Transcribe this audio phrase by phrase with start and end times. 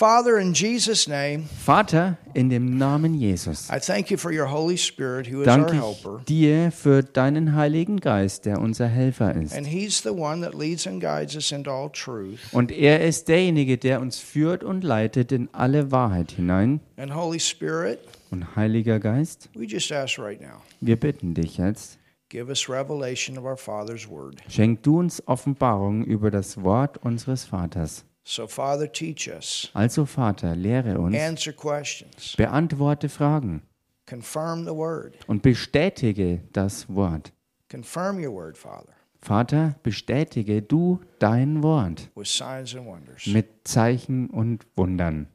[0.00, 4.78] Father, in Jesus' name, Vater, in dem Namen Jesus I thank you for your Holy
[4.78, 6.20] Spirit, who is our danke helper.
[6.20, 9.54] ich dir für deinen Heiligen Geist, der unser Helfer ist.
[9.54, 12.38] And He's the one that leads and guides us into all truth.
[12.52, 16.80] Und er ist derjenige, der uns führt und leitet in alle Wahrheit hinein.
[16.96, 17.98] And Holy Spirit,
[18.30, 21.98] Und Heiliger Geist, we just ask right now, wir bitten dich jetzt,
[22.30, 24.36] give us revelation of our Father's Word.
[24.48, 28.06] schenk du uns Offenbarung über das Wort unseres Vaters.
[28.22, 33.62] So, Father, teach us, Also Vater, lehre uns, answer questions, beantworte Fragen
[34.06, 35.14] confirm the Word.
[35.26, 37.32] und bestätige das Wort.
[37.70, 43.26] Confirm your Word, Father, Vater, bestätige du dein Wort with signs and wonders.
[43.26, 45.26] mit Zeichen und Wundern.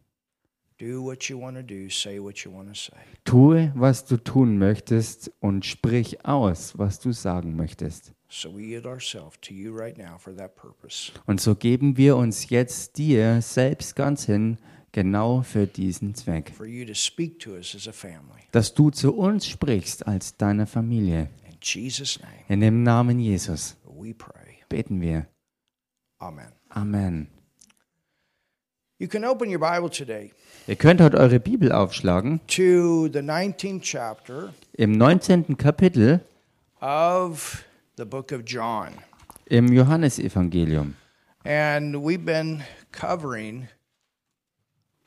[0.77, 2.97] Do what you want to do, say what you want to say.
[3.23, 8.11] Tue, was du tun möchtest und sprich aus, was du sagen möchtest.
[8.27, 11.11] So, we yield ourselves to you right now for that purpose.
[11.25, 14.57] Und so geben wir uns jetzt dir selbst ganz hin,
[14.91, 16.51] genau für diesen Zweck.
[16.55, 18.41] For you to speak to us as a family.
[18.51, 21.29] Dass du zu uns sprichst als deiner Familie.
[21.47, 24.57] In Jesus' name, In dem Namen Jesus we pray.
[24.69, 25.27] beten wir.
[26.19, 26.51] Amen.
[26.69, 27.27] Amen.
[28.97, 30.31] You can open your Bible today
[30.67, 32.39] Ihr könnt heute eure Bibel aufschlagen.
[32.47, 35.57] to the 19th chapter Im 19.
[35.57, 36.21] Kapitel
[36.79, 37.64] of
[37.97, 38.89] the book of John.
[39.47, 40.95] im Johannesevangelium.
[41.45, 43.67] And we've been covering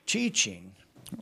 [0.07, 0.73] teaching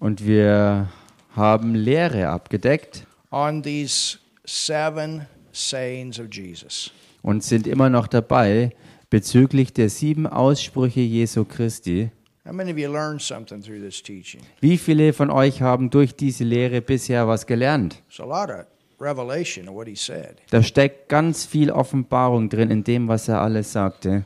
[0.01, 0.89] Und wir
[1.35, 6.91] haben Lehre abgedeckt on these seven sayings of Jesus.
[7.23, 8.75] und sind immer noch dabei
[9.11, 12.11] bezüglich der sieben Aussprüche Jesu Christi.
[12.47, 14.41] How many of you learned something through this teaching?
[14.61, 18.03] Wie viele von euch haben durch diese Lehre bisher was gelernt?
[19.01, 20.37] Revelation of what he said.
[20.51, 24.25] Da steckt ganz viel Offenbarung drin in dem, was er alles sagte.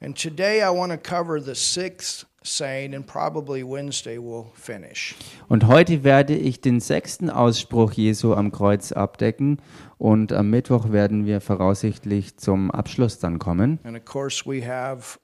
[0.00, 5.14] And today I want to cover the sixth saying, and probably Wednesday we'll finish.
[5.48, 9.60] Und heute werde ich den sechsten Ausspruch Jesu am Kreuz abdecken
[9.98, 13.78] und am Mittwoch werden wir voraussichtlich zum Abschluss dann kommen.
[13.84, 15.18] And of course, we have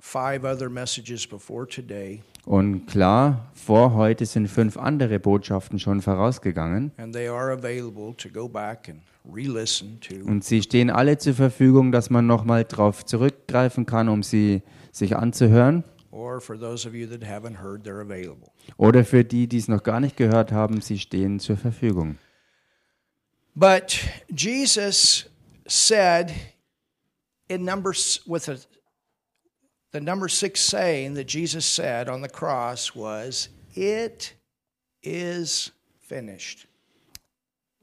[0.00, 6.90] five other messages before today, Und klar, vor heute sind fünf andere Botschaften schon vorausgegangen
[6.96, 9.00] and they are available to go back and
[9.30, 10.14] re listen to.
[10.24, 15.16] und sie stehen alle zur Verfügung, dass man nochmal drauf zurückgreifen kann, um sie sich
[15.16, 15.84] anzuhören.
[16.12, 18.50] Or for those of you that haven't heard, they're available.
[18.78, 22.16] Oder für die, die es noch gar nicht gehört haben, sie stehen zur Verfügung.
[23.54, 23.98] But
[24.34, 25.26] Jesus
[25.66, 26.32] said
[27.48, 28.56] in number s- with a,
[29.92, 34.34] the number six saying that Jesus said on the cross was, "It
[35.02, 36.66] is finished."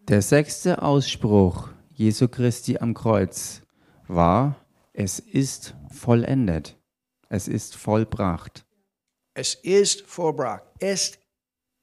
[0.08, 3.62] Der sechste Ausspruch Jesu Christi am Kreuz
[4.08, 4.56] war,
[4.94, 6.78] es ist vollendet.
[7.30, 8.66] Es ist vollbracht.
[9.34, 10.64] Es ist vollbracht.
[10.80, 11.18] Es,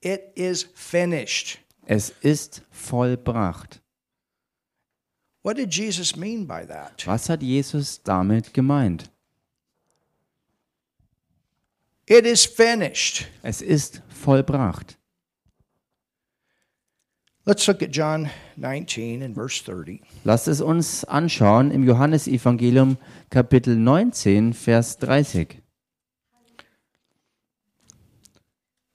[0.01, 1.59] it is finished.
[1.87, 3.83] Es ist vollbracht.
[5.43, 7.07] What did Jesus mean by that?
[7.07, 9.11] Was hat Jesus damit gemeint?
[12.07, 13.27] It is finished.
[13.43, 14.99] Es ist vollbracht.
[17.47, 20.01] Let's look at John 19 and verse 30.
[20.25, 22.97] Lasst es uns anschauen im Johannesevangelium
[23.29, 25.63] Kapitel 19, Vers 30.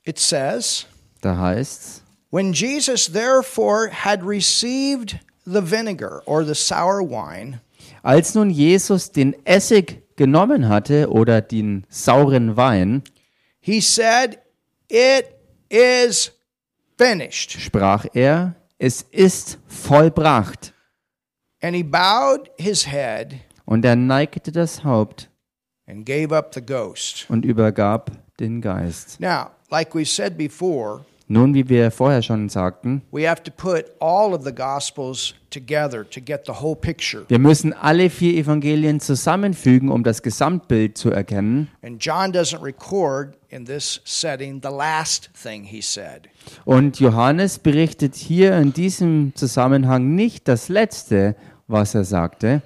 [0.04, 0.88] It says,
[1.22, 7.60] Da heißt's, When Jesus therefore had received the vinegar or the sour wine,
[8.04, 13.02] als nun Jesus den Essig genommen hatte oder den sauren Wein,
[13.62, 14.38] he said,
[14.90, 15.26] It
[15.70, 16.32] is
[16.98, 17.52] finished.
[17.60, 20.74] sprach er, es ist vollbracht.
[21.62, 23.36] And he bowed his head
[23.66, 25.30] Und er neigte das Haupt
[25.88, 27.26] and gave up the ghost.
[27.30, 29.20] und übergab den Geist.
[29.20, 33.86] Now, like we said before, Nun, wie wir vorher schon sagten, we have to put
[34.00, 37.24] all of the gospels together to get the whole picture.
[37.28, 41.70] wir müssen alle vier Evangelien zusammenfügen, um das Gesamtbild zu erkennen.
[41.84, 46.30] And John doesn't record in this setting the last thing he said.
[46.66, 51.36] Und Johannes berichtet hier in diesem Zusammenhang nicht das Letzte,
[51.68, 52.64] was er sagte,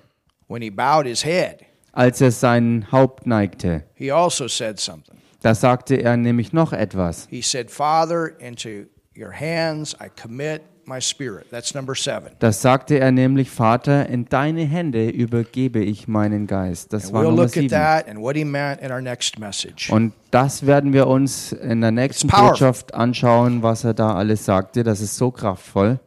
[0.48, 3.83] When he bowed his head, als er sein Haupt neigte.
[3.95, 5.18] he also said something.
[5.44, 7.28] Da sagte er nämlich noch etwas.
[7.30, 8.86] He said, Father, into
[9.16, 11.50] your hands I commit my spirit.
[11.51, 12.31] That's number seven.
[12.40, 16.92] Das sagte er nämlich, Vater, in deine Hände übergebe ich meinen Geist.
[16.94, 17.69] Das And war we'll Nummer sieben.
[17.69, 19.90] that and what he meant in our next message.
[19.92, 22.28] Und das werden wir uns in der nächsten.
[22.30, 24.84] Botschaft anschauen, was er da alles sagte.
[24.84, 26.00] Das ist so kraftvoll.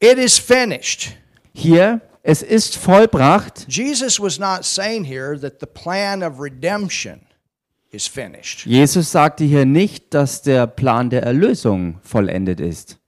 [0.00, 1.14] It is finished.
[1.52, 3.66] Hier, es ist vollbracht.
[3.68, 7.20] Jesus was not saying here that the plan of redemption.
[7.90, 12.98] Jesus sagte hier nicht, dass der Plan der Erlösung vollendet ist,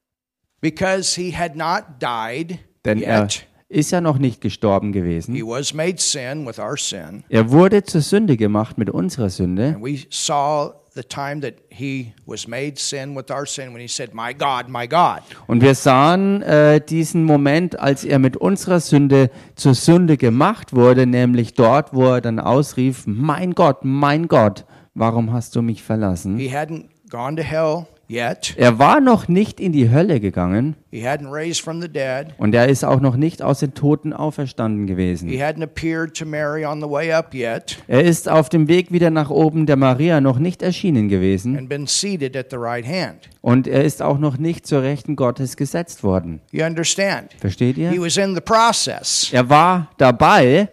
[0.63, 3.47] Because he had not died denn er yet.
[3.69, 5.35] ist ja noch nicht gestorben He gewesen.
[5.47, 7.25] was made sin with our sin.
[7.31, 9.75] Er wurde zur Sünde gemacht mit unserer Sünde.
[9.77, 13.89] And we saw the time that he was made sin with our sin when he
[13.89, 15.21] said, My God, my God.
[15.47, 21.07] Und wir sahen äh, diesen Moment, als er mit unserer Sünde zur Sünde gemacht wurde,
[21.07, 26.37] nämlich dort, wo er dann ausrief, mein Gott, mein Gott, warum hast du mich verlassen?
[26.39, 28.55] He hadn't gone to hell yet.
[28.57, 32.29] Er war noch nicht in die Hölle gegangen He hadn't raised from the dead.
[32.39, 35.29] und er ist auch noch nicht aus den Toten auferstanden He gewesen.
[35.31, 39.11] hadn't appeared to Mary on the way up yet Er ist auf dem Weg wieder
[39.11, 43.29] nach oben der Maria noch nicht erschienen gewesen and been seated at the right hand.
[43.43, 46.41] und er ist auch noch nicht zur Rechten Gottes gesetzt worden.
[46.51, 47.33] You understand?
[47.39, 48.01] Versteht He ihr?
[48.03, 50.69] was in the process Er war dabei,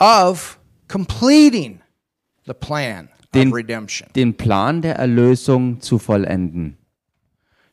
[0.00, 0.58] of
[0.88, 1.80] completing
[3.34, 4.08] Den- of redemption.
[4.14, 6.76] den Plan der Erlösung zu vollenden.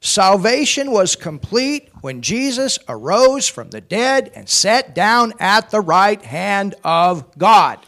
[0.01, 6.21] Salvation was complete when Jesus arose from the dead and sat down at the right
[6.25, 7.79] hand of God.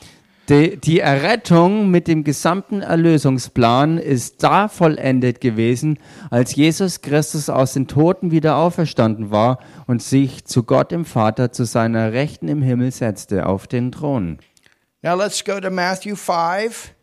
[0.50, 6.00] Die, die Errettung mit dem gesamten Erlösungsplan ist da vollendet gewesen,
[6.30, 11.54] als Jesus Christus aus den Toten wieder auferstanden war und sich zu Gott im Vater
[11.54, 14.39] zu seiner Rechten im Himmel setzte auf den Thron.
[15.03, 16.94] Now let's go to Matthew 5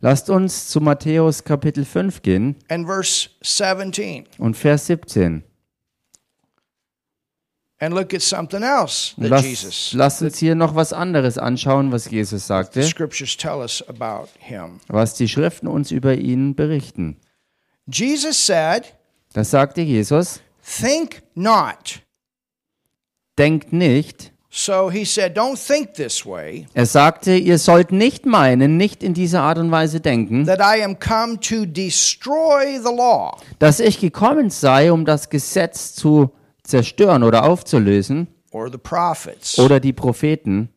[0.00, 5.44] Lasst uns zu Matthäus Kapitel 5 gehen and verse 17 und Vers 17.
[7.80, 11.36] and look at something else Und that Lasst, Jesus, lasst uns hier noch was anderes
[11.38, 14.80] anschauen, was Jesus the sagte, scriptures tell us about him.
[14.88, 17.16] was die Schriften uns über ihn berichten.
[17.86, 18.94] Jesus said,
[19.32, 22.02] Da sagte Jesus, Think not.
[23.38, 28.76] denkt nicht, So he said, Don't think this way, Er sagte, ihr sollt nicht meinen,
[28.76, 33.34] nicht in dieser Art und Weise denken, that I am come to destroy the law
[33.58, 36.32] dass ich gekommen sei, um das Gesetz zu
[36.64, 39.58] zerstören oder aufzulösen or the prophets.
[39.58, 40.68] oder die Propheten.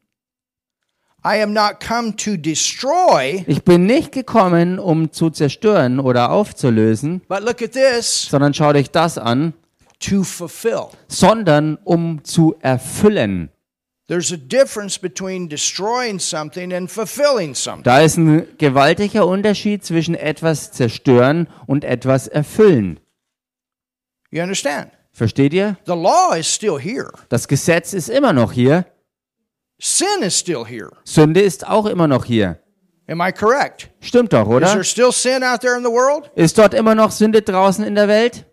[1.26, 7.24] I am not come to destroy, Ich bin nicht gekommen, um zu zerstören oder aufzulösen,
[7.28, 9.54] but look at this, sondern schaut euch das an,
[10.00, 10.86] to fulfill.
[11.10, 13.50] sondern um zu erfüllen.
[14.08, 17.84] There's a difference between destroying something and fulfilling something.
[17.84, 23.00] Da ist ein gewaltiger Unterschied zwischen etwas zerstören und etwas erfüllen.
[24.30, 24.92] You understand?
[25.12, 25.78] Versteht ihr?
[25.86, 27.12] The law is still here.
[27.30, 28.86] Das Gesetz ist immer noch hier,
[29.80, 30.92] Sin is still here.
[31.04, 32.60] Sünde ist auch immer noch hier.
[33.08, 33.90] Am I correct?
[34.02, 34.68] Stimmt doch, Is oder?
[34.68, 36.32] there still sin out there in the world?
[36.36, 38.46] Ist dort immer noch Sünde draußen in der Welt?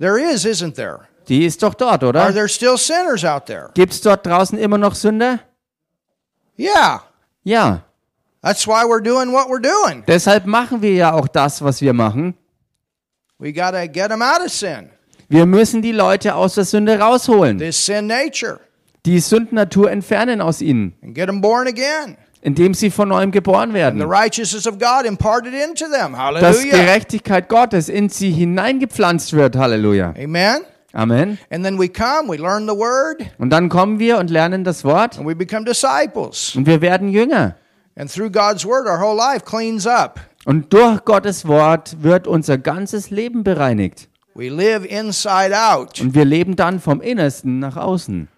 [0.00, 1.08] There is, isn't there?
[1.28, 2.32] Die ist doch dort, Are oder?
[2.32, 3.70] there still sinners out there?
[3.74, 5.40] Gibt es dort draußen immer noch Sünder?
[6.58, 7.02] Yeah.
[7.44, 7.82] Ja.
[8.42, 10.04] That's why we're doing what we're doing.
[10.06, 12.34] Deshalb machen wir ja auch das, was wir machen.
[13.38, 14.90] We got to get them out of sin,
[15.28, 18.58] Wir müssen die Leute aus der Sünde rausholen, this sin nature,
[19.06, 22.16] die Sündnatur entfernen aus ihnen, and get them born again.
[22.40, 24.02] indem sie von neuem geboren The werden.
[24.02, 26.12] righteousness of God imparted into them.
[26.12, 26.70] Dass Hallelujah.
[26.78, 29.54] Gerechtigkeit Gottes in sie hineingepflanzt wird.
[29.56, 30.14] Halleluja.
[30.16, 30.62] Amen.
[30.92, 31.38] Amen.
[31.50, 34.84] And then we come, we learn the word, Und dann kommen wir und lernen das
[34.84, 36.54] Wort and we become disciples.
[36.56, 37.56] und wir werden Jünger.
[37.96, 40.20] And through God's word, our whole life cleans up.
[40.44, 44.08] Und durch Gottes Wort wird unser ganzes Leben bereinigt.
[44.34, 46.00] We live inside out.
[46.00, 48.28] Und wir leben dann vom Innersten nach außen.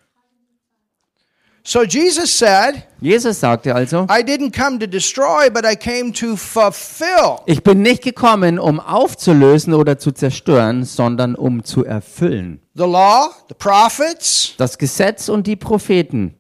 [1.63, 6.37] So Jesus said, Jesus sagte also, I didn't come to destroy, but I came to
[6.37, 7.41] fulfill.
[7.47, 12.61] ich bin nicht gekommen, um aufzulösen oder zu zerstören, sondern um zu erfüllen.
[12.75, 16.35] The law, the prophets, Das Gesetz und die Propheten.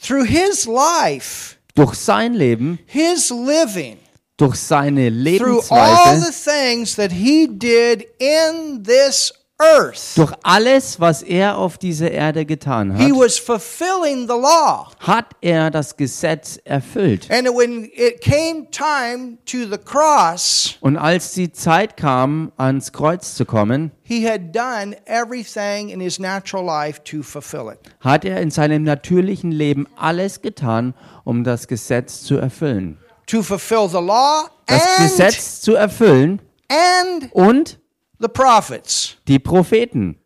[0.00, 3.96] through his life, Durch sein Leben, his living,
[4.36, 9.32] durch seine through all Lebensweise, the things that he did in this
[9.76, 14.88] earth, durch alles, was er auf dieser Erde getan he hat, was fulfilling the law.
[14.98, 17.30] hat er das Gesetz erfüllt.
[17.30, 23.34] And when it came time to the cross, Und als die Zeit kam, ans Kreuz
[23.34, 27.78] zu kommen, he had done everything in his natural life to fulfill it.
[28.00, 32.98] hat er in seinem natürlichen Leben alles getan, um das Gesetz zu erfüllen.
[33.26, 37.78] To fulfill the law Das and, Gesetz zu erfüllen and und
[38.22, 39.16] the prophets.
[39.28, 40.16] die Propheten.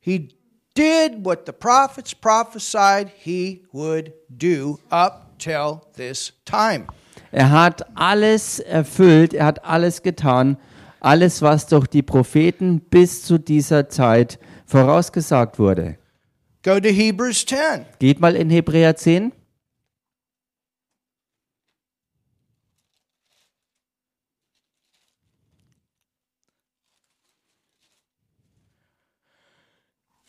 [0.00, 0.28] He
[0.74, 6.86] did what the prophets prophesied he would do up till this time.
[7.32, 10.56] Er hat alles erfüllt, er hat alles getan,
[11.00, 15.96] alles, was durch die Propheten bis zu dieser Zeit vorausgesagt wurde.
[16.62, 17.86] Go to Hebrews 10.
[17.98, 19.32] Geht mal in Hebräer 10.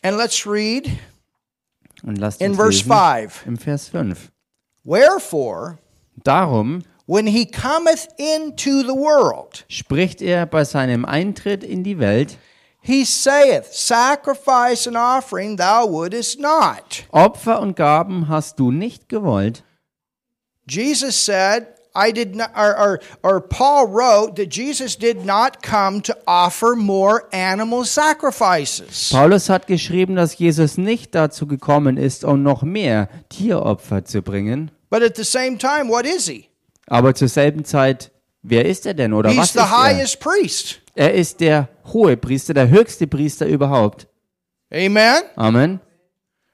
[0.06, 0.88] And let's read
[2.04, 3.46] Und lasst in uns verse lesen 5.
[3.46, 4.30] im Vers 5.
[4.84, 5.78] Wherefore,
[6.22, 12.38] Darum when he cometh into the world, spricht er bei seinem Eintritt in die Welt,
[12.80, 17.04] he saith, Sacrifice and offering thou wouldest not.
[17.10, 19.64] Opfer und Gaben hast du nicht gewollt.
[20.68, 26.02] Jesus said, I did not, or, or, or Paul wrote that Jesus did not come
[26.02, 29.10] to offer more animal sacrifices.
[29.10, 34.70] Paulus hat geschrieben, dass Jesus nicht dazu gekommen ist, um noch mehr Tieropfer zu bringen.
[34.90, 36.48] But at the same time, what is he?
[36.86, 38.10] Aber zur selben Zeit,
[38.42, 39.82] wer ist er denn oder He's was the ist er?
[39.82, 40.80] highest priest.
[40.94, 44.06] Er ist der hohe Priester, der höchste Priester überhaupt.
[44.72, 45.22] Amen?
[45.36, 45.80] Amen.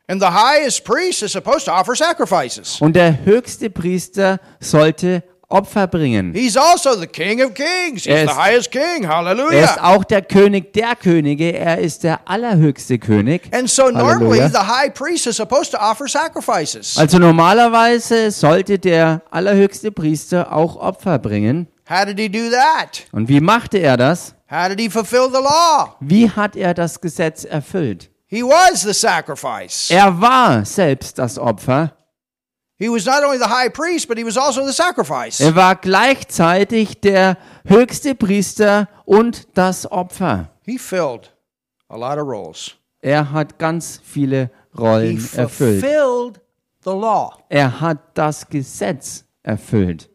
[0.09, 2.81] And the highest priest is supposed to offer sacrifices.
[2.81, 5.23] Und der höchste Priester sollte
[5.53, 6.33] Opfer bringen.
[6.35, 8.05] He's also the King of Kings.
[8.05, 8.83] He's Er the ist- highest King.
[8.83, 9.77] Er ist Hallelujah.
[9.83, 11.53] auch der König der Könige.
[11.53, 13.43] Er ist der allerhöchste König.
[13.55, 14.49] And so normally Halleluja.
[14.49, 16.97] the high priest is supposed to offer sacrifices.
[16.97, 21.69] Also normalerweise sollte der allerhöchste Priester auch Opfer bringen.
[21.89, 23.05] How did he do that?
[23.13, 24.35] Und wie machte er das?
[24.51, 25.97] How did he fulfill the law?
[26.01, 28.11] Wie hat er das Gesetz erfüllt?
[28.27, 29.91] He was the sacrifice.
[29.91, 31.93] Er war selbst das Opfer.
[35.41, 40.51] Er war gleichzeitig der höchste Priester und das Opfer.
[40.65, 41.33] He filled
[41.89, 42.73] a lot of roles.
[43.01, 45.81] Er hat ganz viele He Rollen erfüllt.
[45.81, 46.41] fulfilled
[46.85, 47.45] the law.
[47.49, 50.09] Er hat das Gesetz erfüllt.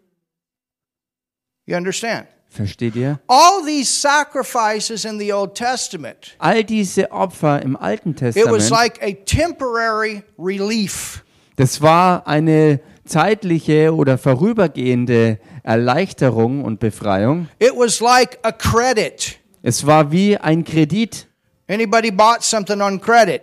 [1.66, 2.28] You understand?
[2.50, 3.20] Versteht ihr?
[3.28, 8.70] All these sacrifices in the Old Testament, All diese Opfer im Alten it was Testament,
[8.72, 11.24] like a temporary relief.
[11.58, 17.50] Das war eine zeitliche oder vorübergehende Erleichterung und Befreiung.
[17.60, 19.40] It was like a credit.
[19.64, 21.28] Es war wie ein Kredit.
[21.68, 23.42] Anybody bought something on credit?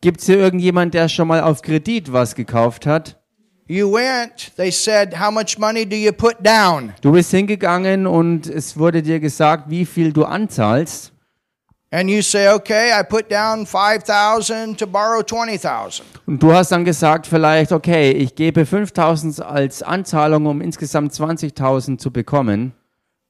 [0.00, 3.18] Gibt es hier irgendjemand, der schon mal auf Kredit was gekauft hat?
[3.66, 6.92] You went, they said, How much money do you put down?
[7.00, 11.13] Du bist hingegangen und es wurde dir gesagt, wie viel du anzahlst.
[11.94, 16.04] And you say, Okay, I put down 5,000 to borrow 20,000.
[16.26, 21.98] Und du hast dann gesagt, vielleicht, okay, ich gebe 5000 als Anzahlung, um insgesamt 20.000
[21.98, 22.72] zu bekommen.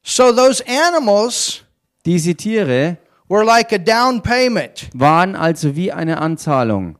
[0.01, 1.61] So those animals
[2.07, 2.97] Diese Tiere
[3.29, 6.97] were like a down payment, waren also wie eine Anzahlung.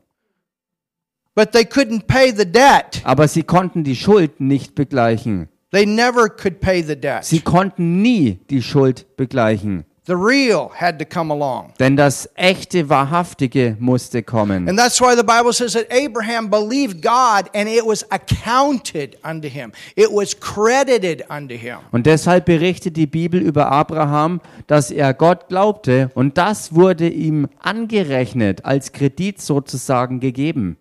[1.34, 3.02] but they couldn't pay the debt.
[3.02, 5.48] Aber sie konnten die Schuld nicht begleichen.
[5.72, 7.24] They never could pay the debt.
[7.24, 9.84] Sie konnten nie die Schuld begleichen.
[10.06, 11.72] The real had to come along.
[11.80, 14.68] Denn das echte, wahrhaftige musste kommen.
[14.68, 19.48] And that's why the Bible says that Abraham believed God and it was accounted unto
[19.48, 19.72] him.
[19.96, 21.78] It was credited unto him.
[21.90, 27.48] Und deshalb berichtet die Bibel über Abraham, dass er Gott glaubte und das wurde ihm
[27.60, 30.76] angerechnet, als Kredit sozusagen gegeben,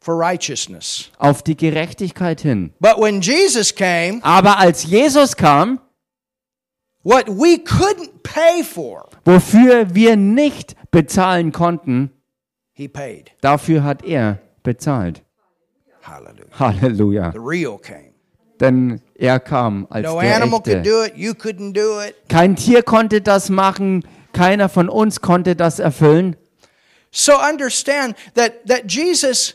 [0.00, 1.10] for righteousness.
[1.18, 2.72] auf die Gerechtigkeit hin.
[2.80, 5.78] But when Jesus came, Aber als Jesus kam,
[7.04, 12.10] what we couldn't pay for, wofür wir nicht bezahlen konnten,
[12.72, 13.30] he paid.
[13.40, 15.22] dafür hat er bezahlt.
[16.02, 16.58] Hallelujah.
[16.58, 17.32] Halleluja.
[17.32, 18.12] The real came.
[18.60, 20.90] Denn er kam als No der animal could Echte.
[20.90, 21.16] do it.
[21.16, 22.14] You couldn't do it.
[22.28, 26.36] Kein Tier konnte das machen, keiner von uns konnte das erfüllen.
[27.10, 29.54] So understand that, that Jesus,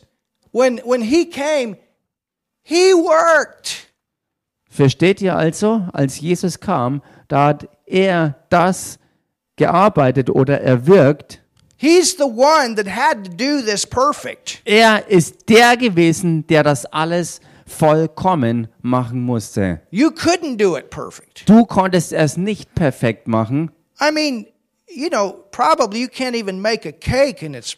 [0.51, 1.77] when, when he came,
[2.63, 3.87] he worked.
[4.69, 8.99] Versteht ihr also, als Jesus kam, da hat er das
[9.55, 11.41] gearbeitet oder erwirkt.
[11.77, 14.61] He's the one that had to do this perfect.
[14.65, 19.79] Er ist der gewesen, der das alles vollkommen machen musste.
[19.91, 21.47] You couldn't do it perfect.
[21.47, 23.71] Du konntest es nicht perfekt machen.
[24.01, 24.47] I mean,
[24.87, 27.77] you know, probably you can't even make a cake and it's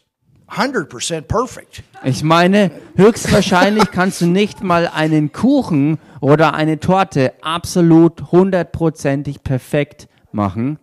[0.51, 1.83] 100% perfect.
[2.03, 10.09] Ich meine, höchstwahrscheinlich kannst du nicht mal einen Kuchen oder eine Torte absolut hundertprozentig perfekt
[10.31, 10.77] machen.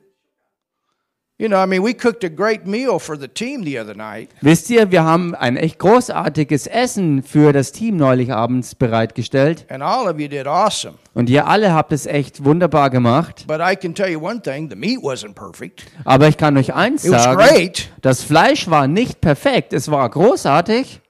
[4.41, 9.65] Wisst ihr, wir haben ein echt großartiges Essen für das Team neulich abends bereitgestellt.
[9.71, 10.95] and all of you did awesome.
[11.15, 13.45] Und ihr alle habt es echt wunderbar gemacht.
[13.47, 15.87] But I can tell you one thing the meat wasn't perfect.
[16.05, 19.73] Aber ich kann euch eins It was sagen, great, das Fleisch war nicht perfekt.
[19.73, 21.01] Es war großartig.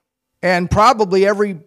[0.41, 1.57] and probably every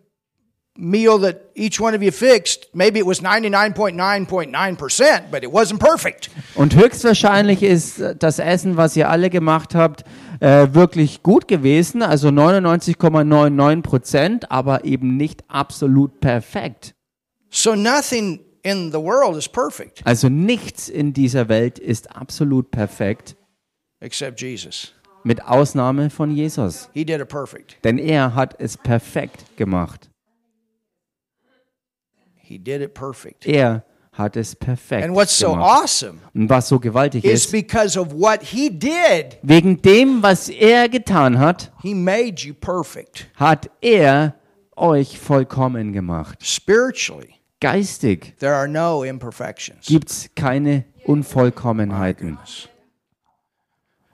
[0.76, 6.31] meal that each one of you fixed, maybe it was 99.9.9%, but it wasn't perfect.
[6.55, 10.05] Und höchstwahrscheinlich ist äh, das Essen, was ihr alle gemacht habt,
[10.41, 12.02] äh, wirklich gut gewesen.
[12.02, 16.95] Also 99,99 Prozent, aber eben nicht absolut perfekt.
[17.50, 23.37] So nothing in the world is perfect Also nichts in dieser Welt ist absolut perfekt,
[24.00, 24.95] except Jesus.
[25.25, 26.88] Mit Ausnahme von Jesus.
[26.95, 27.76] He did it perfect.
[27.85, 30.11] Denn er hat es perfekt gemacht.
[32.52, 33.47] He did it perfect.
[33.47, 33.82] Er
[34.12, 35.85] hat es perfekt And what's so gemacht.
[35.85, 40.50] awesome Und was so gewaltig is ist, because of what he did, wegen dem, was
[40.50, 44.35] er getan hat, he made you perfect hat er
[44.76, 46.44] euch vollkommen gemacht.
[46.44, 47.37] spiritually.
[47.61, 49.87] Geistig There are no imperfections.
[49.87, 52.37] gibt es keine Unvollkommenheiten.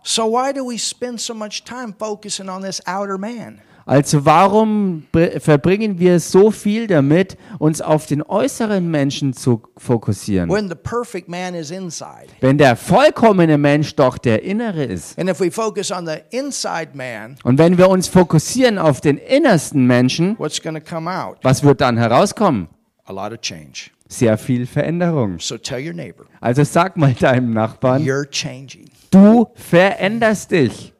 [0.04, 3.60] So why do we spend so much time focusing on this outer man?
[3.88, 10.50] Also warum br- verbringen wir so viel damit, uns auf den äußeren Menschen zu fokussieren,
[10.50, 12.26] When the perfect man is inside.
[12.40, 15.18] wenn der vollkommene Mensch doch der innere ist?
[15.18, 19.16] And if we focus on the inside man, Und wenn wir uns fokussieren auf den
[19.16, 21.38] innersten Menschen, what's going to come out?
[21.42, 22.68] was wird dann herauskommen?
[23.06, 23.90] A lot of change.
[24.06, 25.38] Sehr viel Veränderung.
[25.38, 28.90] So tell your neighbor, Also sag mal deinem Nachbarn, you're changing.
[29.10, 30.92] du veränderst dich.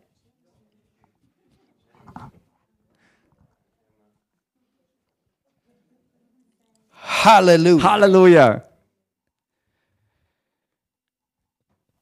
[7.08, 7.82] Hallelujah.
[7.82, 8.64] Hallelujah.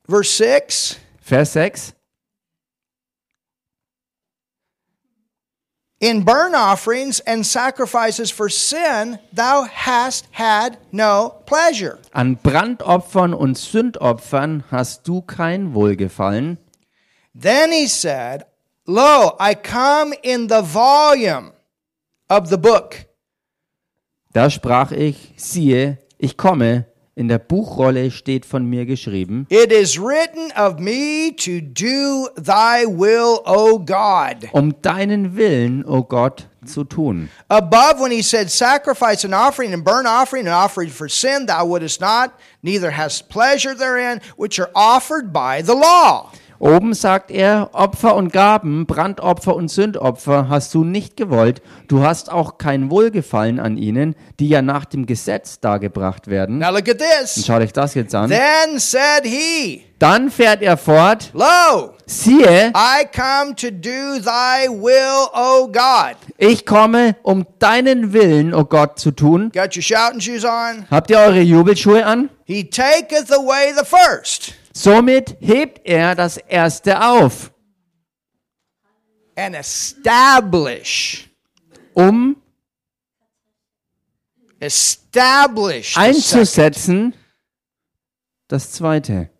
[0.09, 1.93] Verse 6 Vers 6.
[6.01, 11.99] In burnt offerings and sacrifices for sin, thou hast had no pleasure.
[12.13, 16.59] An Brandopfern und Sündopfern hast du kein Wohlgefallen.
[17.35, 18.45] Then he said,
[18.87, 21.53] Lo, I come in the volume
[22.29, 23.07] of the book.
[24.37, 29.99] Da sprach ich, siehe, ich komme, in der Buchrolle steht von mir geschrieben, It is
[29.99, 34.47] written of me to do thy will, O God.
[34.52, 37.31] um deinen Willen, o Gott, zu tun.
[37.49, 41.64] Above, when he said, Sacrifice and offering and burnt offering and offering for sin, thou
[41.64, 46.31] wouldest not, neither hast pleasure therein, which are offered by the law.
[46.59, 52.31] Oben sagt er, Opfer und Gaben, Brandopfer und Sündopfer hast du nicht gewollt, du hast
[52.33, 56.59] auch kein Wohlgefallen an ihnen, die ja nach dem Gesetz dargebracht werden.
[56.59, 57.45] Now look at Und this.
[57.47, 58.31] schau dich das jetzt an.
[58.31, 65.29] Then said he, Dann fährt er fort, Lo, siehe, I come to do thy will,
[65.35, 66.16] O God.
[66.38, 69.51] ich komme, um deinen Willen, o Gott, zu tun.
[69.55, 70.87] Got your shouting shoes on?
[70.90, 72.29] Habt ihr eure Jubelschuhe an?
[72.45, 77.51] He taketh away the first Somit hebt er das Erste auf,
[79.35, 81.31] and establish,
[81.95, 82.37] um
[84.61, 87.15] establish, einzusetzen
[88.49, 89.31] das Zweite.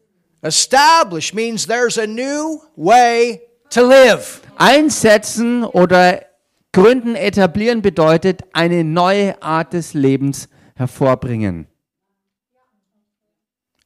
[0.41, 4.41] Establish means there's a new way to live.
[4.57, 6.25] Einsetzen oder
[6.73, 11.67] gründen, etablieren bedeutet eine neue Art des Lebens hervorbringen.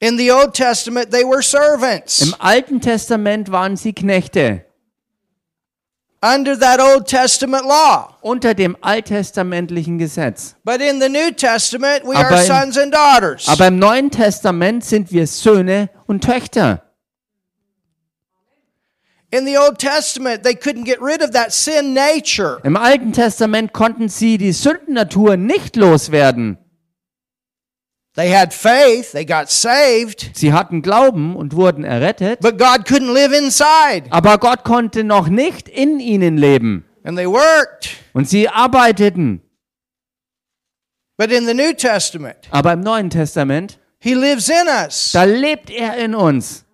[0.01, 4.65] In the Old Testament, they were servants Im Alten Testament waren sie Knechte
[6.23, 8.17] under that Old Testament law.
[8.23, 10.55] unter dem alttestamentlichen Gesetz.
[10.65, 13.49] But in the New Testament, we Aber are sons and daughters.
[13.49, 16.83] Aber im Neuen Testament sind wir Söhne und Töchter.
[19.33, 22.59] In the Old Testament, they couldn't get rid of that sin nature.
[22.65, 26.59] Im Alten Testament konnten sie die Sündennatur nicht loswerden.
[28.17, 33.13] They had faith, they got saved, Sie hatten Glauben und wurden errettet, but God couldn't
[33.13, 34.11] live inside.
[34.11, 36.85] aber Gott konnte noch nicht in ihnen leben.
[37.05, 37.91] And they worked.
[38.13, 39.41] Und sie arbeiteten.
[41.17, 45.13] But in the New Testament, Aber im Neuen Testament, He lives in us.
[45.13, 46.65] da lebt er in uns.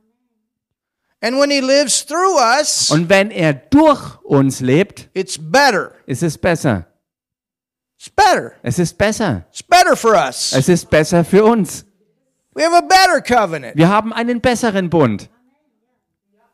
[1.21, 5.93] And when He lives through us, Und wenn er durch uns lebt, it's better.
[6.07, 6.87] ist es besser.
[7.99, 8.53] It's better.
[8.63, 9.47] Es ist besser.
[9.51, 10.53] It's better for us.
[10.53, 11.85] Es ist besser für uns.
[12.55, 15.29] We have a better covenant, Wir haben einen besseren Bund,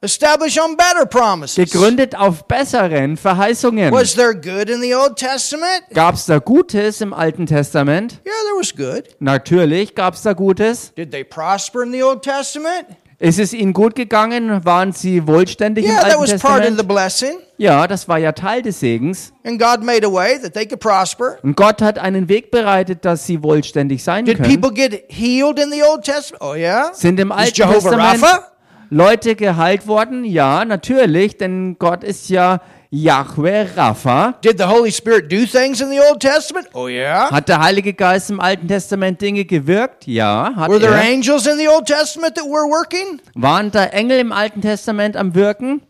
[0.00, 1.55] established on better promises.
[1.70, 3.92] gegründet auf besseren Verheißungen.
[3.92, 5.83] Was there good in the Old Testament?
[5.94, 8.20] Gab es da Gutes im Alten Testament?
[8.26, 9.14] Yeah, there was good.
[9.20, 10.92] Natürlich gab es da Gutes.
[10.94, 12.87] Did they prosper in the Old Testament?
[13.23, 14.65] Ist es ihnen gut gegangen?
[14.65, 16.89] Waren sie wohlständig Yeah, im that Alten was part of the Testament?
[16.89, 17.37] blessing.
[17.57, 19.33] Ja, das war ja Teil des Segens.
[19.45, 21.39] And God made a way that they could prosper.
[21.45, 24.61] Und Gott hat einen Weg bereitet, dass sie wohlständig sein Did können.
[24.61, 26.43] people get healed in the Old Testament?
[26.43, 26.91] Oh, yeah.
[26.93, 28.49] Sind im Is Alten Jehovah Testament Rapha?
[28.91, 30.25] Leute geheilt worden?
[30.25, 32.61] Ja, natürlich, denn Gott ist ja
[32.94, 34.38] Yahweh Rapha.
[34.42, 36.68] Did the Holy Spirit do things in the Old Testament?
[36.74, 37.31] Oh, yeah.
[37.31, 40.07] Hat der Heilige Geist im Alten Testament Dinge gewirkt?
[40.07, 41.00] Ja, hat Were there er.
[41.02, 43.18] angels in the Old Testament that were working?
[43.35, 45.81] Waren da Engel im Alten Testament am Wirken?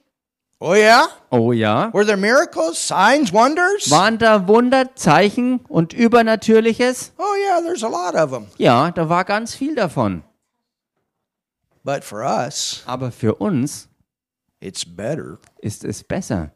[0.61, 1.09] Oh, yeah.
[1.31, 1.93] Oh ja.
[1.93, 3.91] Were there miracles, signs, wonders?
[3.91, 7.15] Waren da Wunder, Zeichen und Übernatürliches?
[7.19, 8.47] Oh, yeah, there's a lot of them.
[8.59, 10.23] Ja, da war ganz viel davon.
[11.83, 13.89] But for us, Aber für uns
[14.61, 15.39] it's better.
[15.61, 16.53] ist es besser.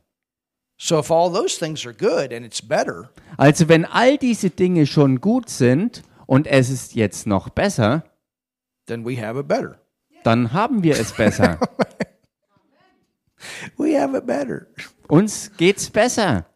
[3.36, 8.04] Also wenn all diese Dinge schon gut sind und es ist jetzt noch besser,
[8.86, 9.80] then we have it better.
[10.24, 11.58] dann haben wir es besser.
[13.76, 14.66] We have it better.
[15.08, 16.46] Uns geht's besser.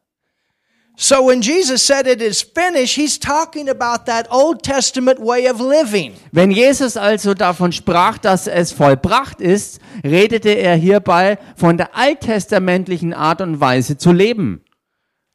[1.03, 5.59] So when Jesus said it is finished, he's talking about that Old Testament way of
[5.59, 6.13] living.
[6.31, 13.15] Wenn Jesus also davon sprach, dass es vollbracht ist, redete er hierbei von der alttestamentlichen
[13.15, 14.63] Art und Weise zu leben.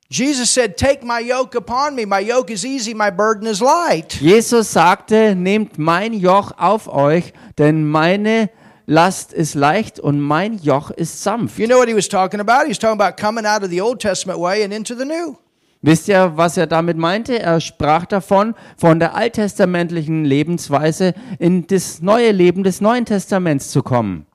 [0.07, 2.05] Jesus said, Take my yoke upon me.
[2.05, 4.21] My yoke is easy, my burden is light.
[4.21, 8.51] Jesus sagte, nehmt mein Joch auf euch, denn meine
[8.85, 11.57] Last ist leicht und mein Joch ist sanft.
[11.57, 12.65] You know what he was talking about?
[12.65, 15.39] He was talking about coming out of the Old Testament way and into the new.
[15.85, 17.37] Wisst ihr, was er damit meinte?
[17.37, 23.83] Er sprach davon, von der alttestamentlichen Lebensweise in das neue Leben des Neuen Testaments zu
[23.83, 24.25] kommen.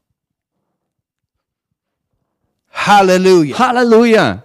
[2.70, 3.58] Hallelujah.
[3.58, 4.44] Halleluja!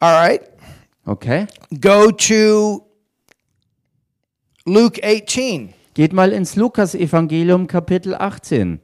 [0.00, 0.40] All right.
[1.04, 1.48] Okay.
[1.78, 2.86] Go to
[4.64, 5.74] Luke 18.
[5.92, 8.80] Geht mal ins Lukas-Evangelium, Kapitel 18.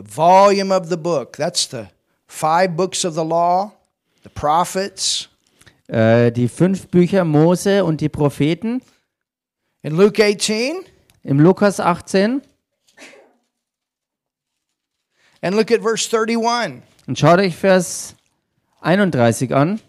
[0.00, 1.36] The volume of the book.
[1.36, 1.90] That's the
[2.26, 3.72] five books of the law,
[4.22, 5.28] the prophets.
[5.88, 8.80] Äh, die fünf Bücher Mose und die Propheten
[9.82, 10.84] In Luke 18,
[11.24, 12.40] im Lukas 18.
[15.42, 16.82] and look at verse 31.
[17.06, 18.14] Und schaut euch Vers
[18.80, 19.80] 31 an.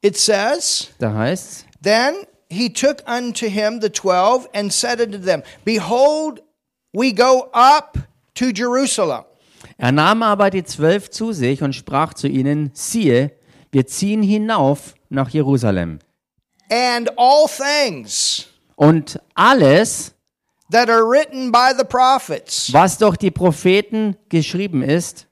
[0.00, 2.14] It says, Da heißt Then
[2.48, 6.40] he took unto him the twelve and said unto them, Behold,
[6.92, 7.98] we go up
[8.34, 9.24] to Jerusalem.
[9.78, 13.32] Er nahm aber die zwölf zu sich und sprach zu ihnen, siehe,
[13.72, 15.98] wir ziehen hinauf nach Jerusalem.
[16.70, 20.14] And all things Und alles,
[20.70, 25.25] that are written by the prophets was durch die Propheten geschrieben ist,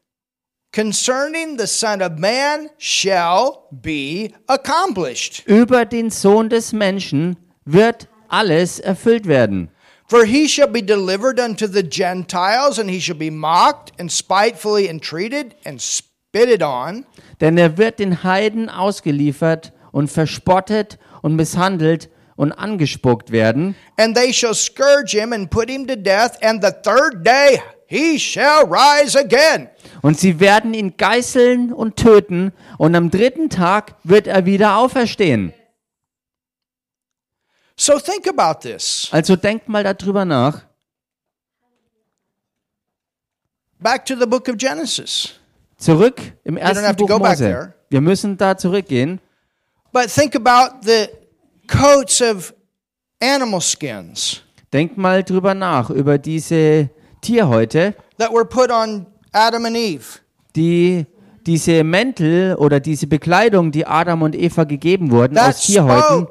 [0.74, 5.44] concerning the Son of Man shall be accomplished.
[5.46, 9.70] über den Sohn des Menschen wird alles erfüllt werden.
[10.06, 14.88] For he shall be delivered unto the Gentiles, and he shall be mocked and spitefully
[14.88, 17.06] entreated and spitted on.
[17.40, 23.76] Denn er wird den Heiden ausgeliefert und verspottet und misshandelt und angespuckt werden.
[23.96, 28.18] And they shall scourge him and put him to death, and the third day he
[28.18, 29.68] shall rise again.
[30.04, 35.54] Und sie werden ihn geißeln und töten, und am dritten Tag wird er wieder auferstehen.
[37.74, 39.08] So think about this.
[39.12, 40.60] Also denkt mal darüber nach.
[43.78, 45.40] Back to the book of Genesis.
[45.78, 47.74] Zurück im don't have ersten to Buch go back Mose.
[47.88, 49.22] Wir müssen da zurückgehen.
[49.90, 51.08] But think about the
[51.66, 52.52] coats of
[53.22, 56.90] animal skins Denkt mal drüber nach, über diese
[57.22, 60.04] Tierhäute, that were put on Adam and Eve.
[60.56, 61.06] die
[61.46, 66.26] diese Mäntel oder diese Bekleidung, die Adam und Eva gegeben wurden aus Tierhäuten,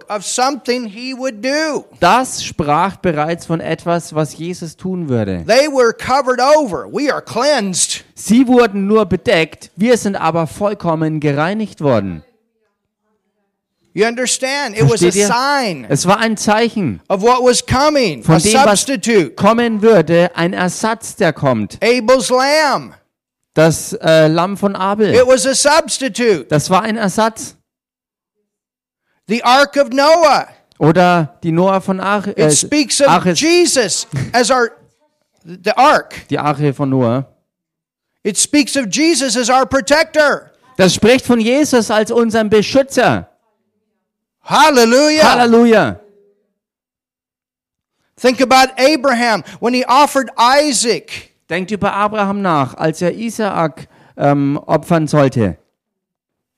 [1.99, 5.43] das sprach bereits von etwas, was Jesus tun würde.
[5.45, 6.87] They were covered over.
[6.91, 8.03] We are cleansed.
[8.15, 12.23] Sie wurden nur bedeckt, wir sind aber vollkommen gereinigt worden.
[13.95, 14.75] You understand?
[14.75, 18.53] It was a sign Es war ein Zeichen of what was coming, von a dem,
[18.65, 19.35] was substitute.
[19.35, 21.77] kommen würde, ein Ersatz, der kommt.
[21.83, 22.95] Abel's lamb.
[23.53, 26.45] Das äh, Lamm von Abel, It was a substitute.
[26.45, 27.55] das war ein Ersatz.
[29.27, 30.47] The ark of Noah.
[30.79, 34.71] Oder die Noah von Ach äh, It speaks of Arches, Jesus as our
[35.45, 36.27] the ark.
[36.31, 37.27] die Arche von Noah.
[38.23, 40.49] It speaks of Jesus as our protector.
[40.77, 43.29] Das spricht von Jesus als unserem Beschützer.
[44.43, 45.23] Hallelujah.
[45.23, 45.99] Halleluja.
[48.17, 51.33] Think about Abraham when he offered Isaac.
[51.49, 55.57] Denkt über Abraham nach, als er Isaak ähm, opfern sollte.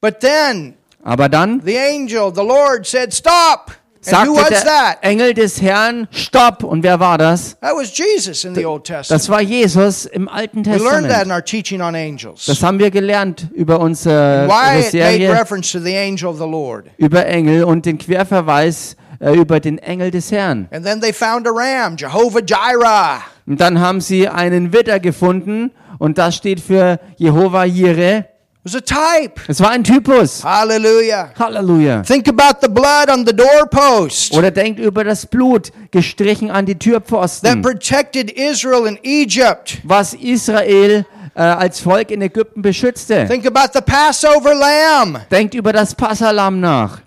[0.01, 3.71] But then Aber dann the angel, the Lord said, Stop.
[4.09, 4.97] Sagte who was der that?
[5.01, 6.63] Engel des Herrn, stopp.
[6.63, 7.57] Und wer war das?
[7.59, 9.21] That was Jesus in the Old Testament.
[9.21, 11.25] Das war Jesus im Alten We learned that Testament.
[11.25, 12.45] in our teaching on angels.
[12.45, 16.37] Das haben wir gelernt über unsere Why it made Serie reference to the angel of
[16.37, 16.85] the Lord.
[16.97, 20.67] über Engel und den Querverweis äh, über den Engel des Herrn.
[20.71, 23.21] And then they found a ram, Jehovah Jireh.
[23.47, 28.23] Und dann haben sie einen Widder gefunden und das steht für Jehova Jireh.
[28.65, 29.39] It was a type.
[29.47, 30.43] Es war ein Typus.
[30.43, 31.31] Hallelujah.
[31.37, 32.01] Halleluja.
[32.01, 36.73] Think about the blood on the doorpost Oder denkt über das Blut gestrichen an die
[36.73, 39.77] that Türpfosten, protected Israel in Egypt.
[39.83, 43.27] was Israel äh, als Volk in Ägypten beschützte.
[43.27, 45.19] Think about the Passover lamb.
[45.29, 47.01] Denkt über das Passalam nach.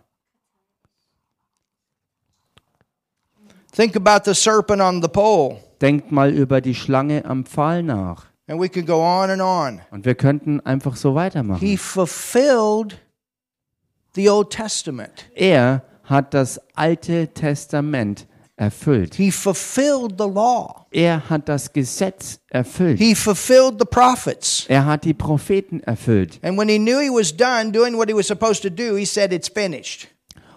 [3.75, 5.57] Think about the serpent on the pole.
[5.81, 8.28] Denkt mal über die Schlange am Pfahl nach.
[8.49, 9.81] And we could go on and on.
[9.91, 11.61] Und wir könnten einfach so weitermachen.
[11.61, 12.99] He fulfilled
[14.15, 15.27] the Old Testament.
[15.35, 19.15] Er hat das Alte Testament erfüllt.
[19.15, 20.87] He fulfilled the law.
[20.91, 22.99] Er hat das Gesetz erfüllt.
[22.99, 24.65] He fulfilled the prophets.
[24.69, 26.41] Er hat die Propheten erfüllt.
[26.43, 29.05] And when he knew he was done doing what he was supposed to do, he
[29.05, 30.09] said, It's finished.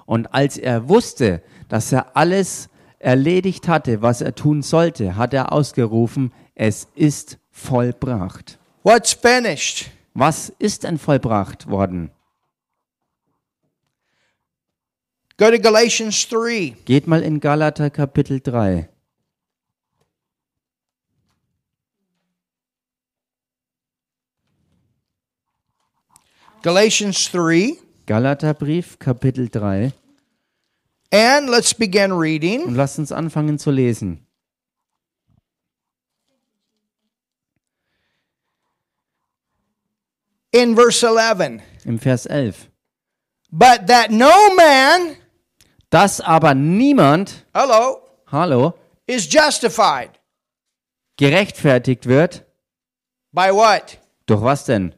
[0.05, 5.51] Und als er wusste, dass er alles erledigt hatte, was er tun sollte, hat er
[5.51, 8.57] ausgerufen, es ist vollbracht.
[8.83, 9.91] What's finished?
[10.13, 12.11] Was ist denn vollbracht worden?
[15.37, 16.75] Go to Galatians 3.
[16.85, 18.89] Geht mal in Galater Kapitel 3.
[26.61, 27.75] Galatians 3.
[28.05, 29.93] Galaterbrief Kapitel 3.
[31.11, 32.63] And let's begin reading.
[32.63, 34.27] Und lasst uns anfangen zu lesen.
[40.51, 41.61] In verse 11.
[41.85, 42.69] Im Vers 11.
[43.51, 45.15] But that no man,
[45.89, 48.73] Dass aber niemand, hello, hallo,
[49.07, 50.09] is justified.
[51.17, 52.43] gerechtfertigt wird.
[53.33, 53.97] By what?
[54.25, 54.93] Durch was denn?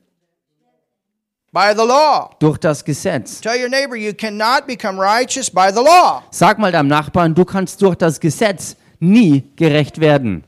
[1.51, 2.31] By the law.
[2.39, 3.39] Durch das Gesetz.
[3.41, 6.23] Tell your neighbor you cannot become righteous by the law.
[6.31, 10.45] Sag mal deinem Nachbarn, du kannst durch das Gesetz nie gerecht werden.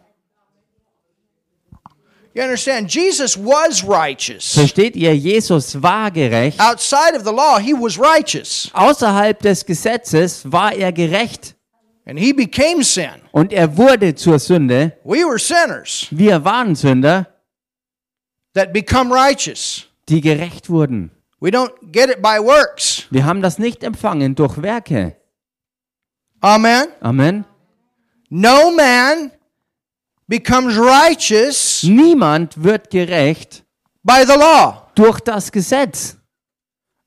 [2.35, 2.93] You understand?
[2.93, 4.55] Jesus was righteous.
[4.55, 6.59] Versteht ihr, Jesus war gerecht.
[6.59, 8.69] Outside of the law, he was righteous.
[8.73, 11.55] Außerhalb des Gesetzes war er gerecht.
[12.05, 13.21] And he became sin.
[13.31, 14.97] Und er wurde zur Sünde.
[15.05, 17.25] We were sinners Wir waren Sünder,
[18.53, 19.85] that become righteous.
[20.09, 21.11] die gerecht wurden.
[21.39, 23.05] We don't get it by works.
[23.11, 25.15] Wir haben das nicht empfangen durch Werke.
[26.41, 26.87] Amen.
[26.99, 27.45] Amen.
[28.29, 29.31] No man
[30.27, 33.63] becomes righteous Niemand wird gerecht
[34.03, 34.89] by the law.
[34.95, 36.17] durch das Gesetz.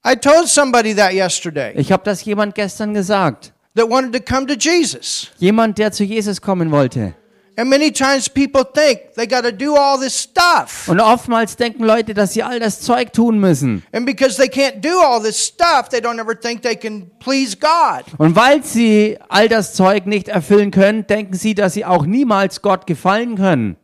[0.06, 3.52] I told somebody that yesterday Ich habe das jemand gestern gesagt.
[3.74, 5.30] that wanted to come to Jesus.
[5.38, 7.14] Jemand, der zu Jesus kommen wollte.
[7.58, 10.86] And many times people think they got to do all this stuff.
[10.86, 13.82] Und oftmals denken Leute, dass sie all das Zeug tun müssen.
[13.90, 17.56] And because they can't do all this stuff, they don't ever think they can please
[17.56, 18.04] God.
[18.16, 22.62] Und weil sie all das Zeug nicht erfüllen können, denken sie, dass sie auch niemals
[22.62, 23.76] Gott gefallen können.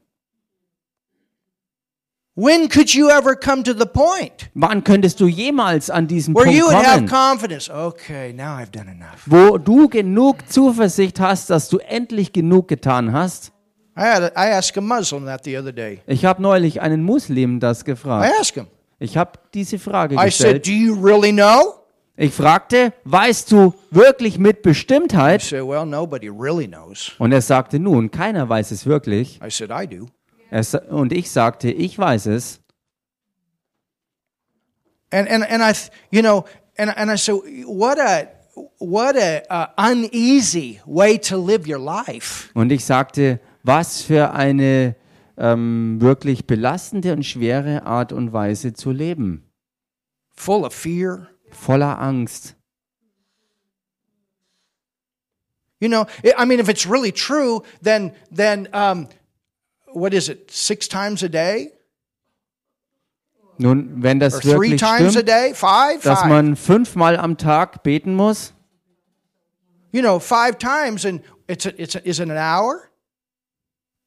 [2.37, 6.49] When could you ever come to the point Wann könntest du jemals an diesen Punkt
[6.61, 7.11] kommen,
[9.27, 13.51] wo du genug Zuversicht hast, dass du endlich genug getan hast?
[13.97, 16.01] I had a, I asked a Muslim that the other day.
[16.07, 18.33] Ich habe neulich einen Muslim das I gefragt.
[18.41, 18.67] asked him.
[18.99, 20.67] Ich habe diese Frage I said, gestellt.
[20.67, 21.81] "Do you really know?"
[22.17, 25.53] Ich fragte, weißt du wirklich mit He Bestimmtheit?
[25.53, 29.41] Und er sagte, nun, keiner weiß es wirklich.
[29.45, 30.07] I said, "I do."
[30.51, 32.61] Er sa- Und ich sagte, ich weiß es.
[35.11, 35.73] And and and I,
[36.11, 36.45] you know,
[36.77, 38.29] and and I said, "What a
[38.79, 44.95] what a uh, uneasy way to live your life." Und ich sagte, was für eine
[45.37, 49.51] ähm, wirklich belastende und schwere Art und Weise zu leben.
[50.37, 51.29] Full of fear.
[51.51, 52.55] Voller Angst.
[55.81, 59.09] You know, I mean, if it's really true, then then um,
[59.93, 60.51] what is it?
[60.51, 61.73] Six times a day,
[63.59, 65.53] Nun, wenn or das three wirklich times a stimmt, day?
[65.55, 66.29] Five, dass five.
[66.29, 68.55] man fünfmal am Tag beten muss,
[69.93, 72.91] You know, five times, and it's a, it's a, is it an hour?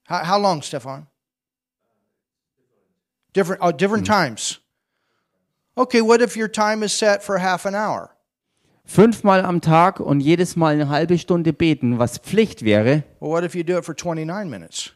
[0.09, 1.07] How, how long, Stefan?
[3.33, 4.59] Different, oh, different times.
[5.75, 8.09] Okay, what if your time is set for half an hour?
[8.87, 13.03] fünfmal am Tag und jedes Mal eine halbe Stunde beten, was Pflicht wäre.
[13.19, 14.93] Well, what if you do it for 29 minutes?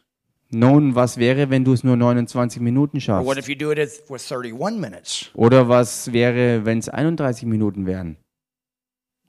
[0.50, 3.38] Nun, was wäre, wenn du es nur 29 Minuten schaffst?
[3.38, 5.30] if you do it at- for 31 minutes?
[5.34, 8.16] Oder was wäre, wenn es 31 Minuten wären?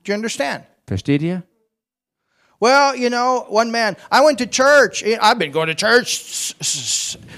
[0.05, 0.63] Do you understand?
[0.87, 1.43] Versteht ihr?
[2.63, 5.03] Well, you know, one man, I went to church.
[5.03, 6.55] I've been going to church.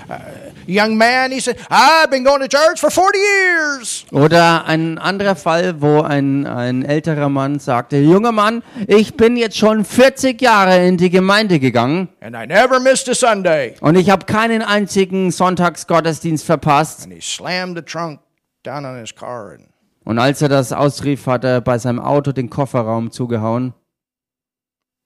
[0.07, 0.19] Uh,
[0.67, 4.05] young man, he said, I've been going to church for 40 years.
[4.11, 9.57] Oder ein anderer Fall, wo ein, ein älterer Mann sagte, junger Mann, ich bin jetzt
[9.57, 13.73] schon 40 Jahre in die Gemeinde gegangen And I never missed a Sunday.
[13.81, 17.05] und ich habe keinen einzigen Sonntagsgottesdienst verpasst.
[17.05, 18.19] And he slammed the trunk
[18.61, 19.53] down on his car.
[19.53, 19.69] And
[20.03, 23.73] Und als er das ausrief, hat er bei seinem Auto den Kofferraum zugehauen.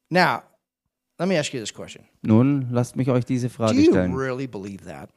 [0.09, 0.43] Now,
[1.19, 4.13] let me ask you this question Nun, lasst mich euch diese Do Frage you stellen.
[4.15, 5.09] really believe that?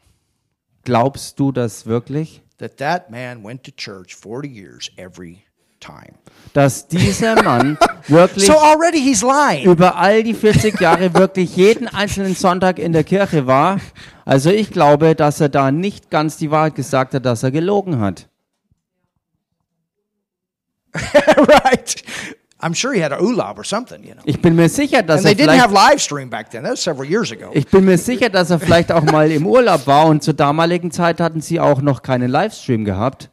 [0.84, 2.42] Glaubst du das wirklich?
[2.58, 5.42] that that man went to church 40 years every
[5.80, 6.14] time.
[6.52, 7.76] Dass dieser Mann
[8.08, 9.64] wirklich So already he's lying.
[9.68, 13.80] über all die 40 Jahre wirklich jeden einzelnen Sonntag in der Kirche war.
[14.24, 17.98] Also ich glaube, dass er da nicht ganz die Wahrheit gesagt hat, dass er gelogen
[17.98, 18.28] hat.
[20.94, 22.04] right.
[22.62, 24.22] I'm sure he had a ulab or something, you know.
[24.24, 26.62] Ich bin mir sicher, dass And they er didn't have vielleicht, live stream back then.
[26.62, 27.50] That was several years ago.
[27.54, 30.90] ich bin mir sicher, dass er vielleicht auch mal im Urlaub war und zur damaligen
[30.92, 33.30] Zeit hatten sie auch noch keinen Livestream gehabt.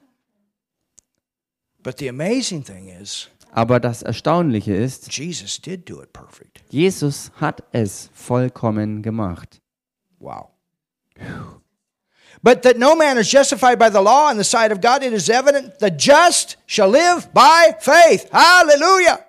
[1.83, 6.63] But the amazing thing is, Aber das Erstaunliche ist, Jesus did do it perfect.
[6.69, 9.61] Jesus hat es vollkommen gemacht.
[10.19, 10.49] Wow.
[12.41, 15.11] But that no man is justified by the law in the sight of God, it
[15.11, 18.29] is evident the just shall live by faith.
[18.31, 19.19] Hallelujah.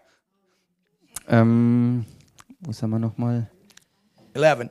[1.28, 2.04] Ähm,
[2.60, 3.50] wo sind wir nochmal?
[4.34, 4.70] 11.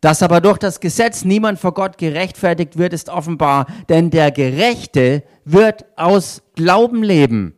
[0.00, 5.22] Dass aber durch das Gesetz niemand vor Gott gerechtfertigt wird, ist offenbar, denn der Gerechte
[5.44, 7.56] wird aus Glauben leben.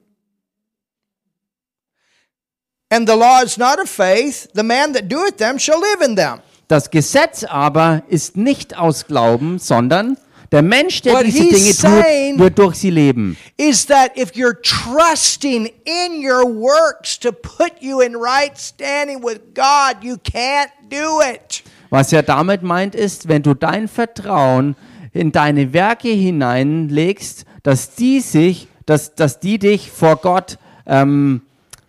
[2.91, 4.49] And the law is not of faith.
[4.55, 6.43] The man that doeth them shall live in them.
[6.69, 10.17] Das Gesetz aber ist nicht aus Glauben, sondern
[10.51, 13.37] der Mensch, der What diese Dinge tut, wird durch sie leben.
[13.57, 19.41] Is that if you're trusting in your works to put you in right standing with
[19.55, 21.65] God, you can't do it.
[21.91, 24.77] Was er damit meint, ist, wenn du dein Vertrauen
[25.13, 31.43] in deine Werke hineinlegst, dass die sich, dass, dass die dich vor Gott ähm,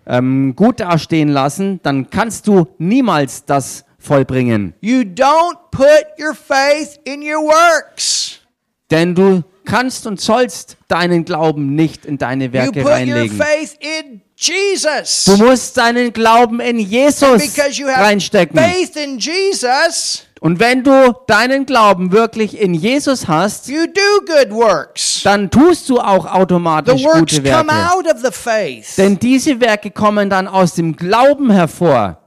[0.06, 4.74] ähm, gut dastehen lassen, dann kannst du niemals das vollbringen.
[4.82, 8.40] You don't put your faith in your works.
[8.92, 13.36] Denn du kannst und sollst deinen Glauben nicht in deine You Werke put your reinlegen.
[13.38, 15.24] faith in Jesus.
[15.26, 18.60] Du musst deinen Glauben in Jesus Because you have reinstecken.
[18.60, 24.52] faith in Jesus, Und wenn du deinen Glauben wirklich in Jesus hast, you do good
[24.52, 25.22] works.
[25.24, 27.92] dann tust du auch The automatisch works gute come Werke.
[27.92, 28.96] out of the faith.
[28.98, 32.22] Denn diese Werke kommen dann aus dem Glauben hervor.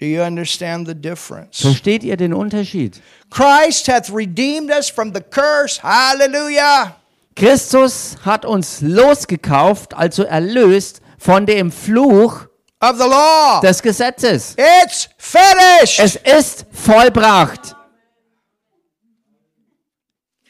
[0.00, 1.60] Do you understand the difference?
[1.60, 3.00] Versteht ihr den Unterschied?
[3.28, 5.78] Christ hath redeemed us from the curse.
[5.82, 6.96] Hallelujah.
[7.36, 12.46] Christus hat uns losgekauft, also erlöst von dem Fluch
[12.82, 13.60] Of the law.
[13.60, 14.56] des Gesetzes.
[14.56, 16.00] It's finished.
[16.00, 17.76] Es ist vollbracht.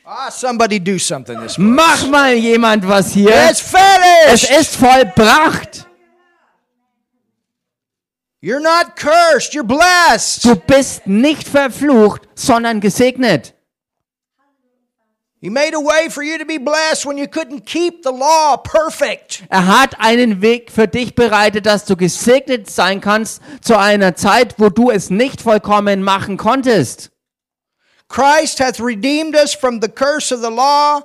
[0.05, 1.75] Ah, somebody do something this morning.
[1.77, 3.31] Mach mal jemand was hier.
[3.51, 4.51] It's Es finished.
[4.61, 5.87] ist vollbracht.
[8.43, 9.53] You're not cursed.
[9.55, 10.45] You're blessed.
[10.45, 13.55] Du bist nicht verflucht, sondern gesegnet.
[19.49, 24.55] Er hat einen Weg für dich bereitet, dass du gesegnet sein kannst zu einer Zeit,
[24.59, 27.11] wo du es nicht vollkommen machen konntest.
[28.09, 31.03] Christ hath redeemed us from the curse of the law.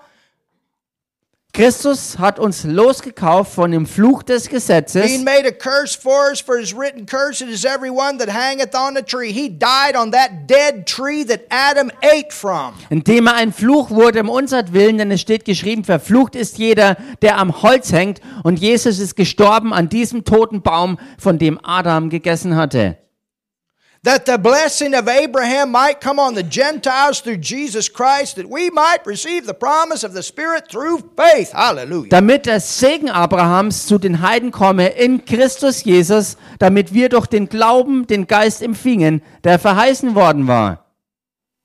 [1.56, 6.58] Christus hat uns losgekauft von dem Fluch des Gesetzes, made a curse for us, for
[6.58, 9.32] his written curse is every one that hangeth on a tree.
[9.32, 12.74] He died on that dead tree that Adam ate from.
[12.90, 16.98] indem er ein Fluch wurde um unsert Willen, denn es steht geschrieben, verflucht ist jeder,
[17.22, 22.10] der am Holz hängt, und Jesus ist gestorben an diesem toten Baum, von dem Adam
[22.10, 22.98] gegessen hatte.
[24.06, 28.70] That the blessing of Abraham might come on the Gentiles through Jesus Christ, that we
[28.70, 31.52] might receive the promise of the Spirit through faith.
[31.52, 32.10] Hallelujah.
[32.10, 37.50] damit der Segen Abrahams zu den Heiden komme in Christus Jesus, damit wir durch den
[37.50, 40.86] Glauben den Geist empfingen, der verheißen worden war.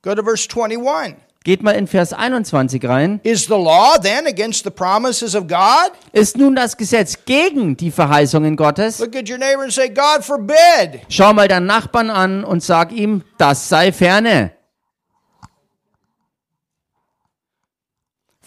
[0.01, 1.17] Go to verse 21.
[1.43, 3.19] Geht mal in Vers 21 rein.
[3.23, 5.91] Is the law then against the promises of God?
[6.13, 8.99] Ist nun das Gesetz gegen die Verheißungen Gottes?
[8.99, 11.01] Look at your neighbor and say, God forbid.
[11.09, 14.51] Schau mal deinen Nachbarn an und sag ihm, das sei ferne.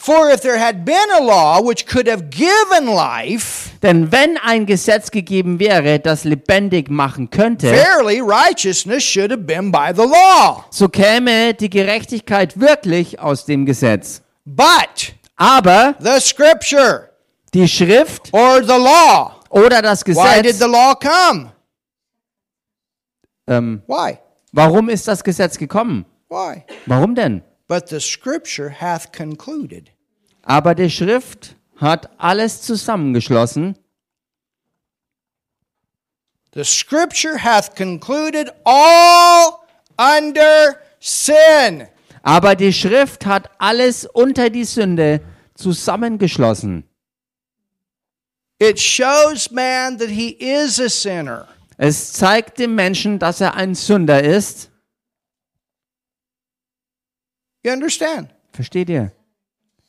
[0.04, 4.66] For if there had been a law which could have given life, Denn wenn ein
[4.66, 10.66] Gesetz gegeben wäre, das lebendig machen könnte, verily righteousness should have been by the law.
[10.70, 14.20] so käme die Gerechtigkeit wirklich aus dem Gesetz.
[14.44, 17.08] But Aber the scripture
[17.54, 21.50] die Schrift or the law, oder das why did Gesetz, the law come?
[23.46, 24.18] ähm, Why?
[24.52, 26.04] warum ist das Gesetz gekommen?
[26.28, 26.62] Why?
[26.84, 27.42] Warum denn?
[27.68, 29.90] But the scripture hath concluded.
[30.44, 33.78] Aber die Schrift hat alles zusammengeschlossen.
[36.54, 39.58] The scripture hath concluded all
[39.98, 41.88] under sin.
[42.22, 45.20] Aber die Schrift hat alles unter die Sünde
[45.54, 46.84] zusammengeschlossen.
[48.60, 51.48] It shows man that he is a sinner.
[51.76, 54.70] Es zeigt dem Menschen, dass er ein Sünder ist.
[57.64, 58.30] You understand?
[58.52, 59.10] Versteht ihr?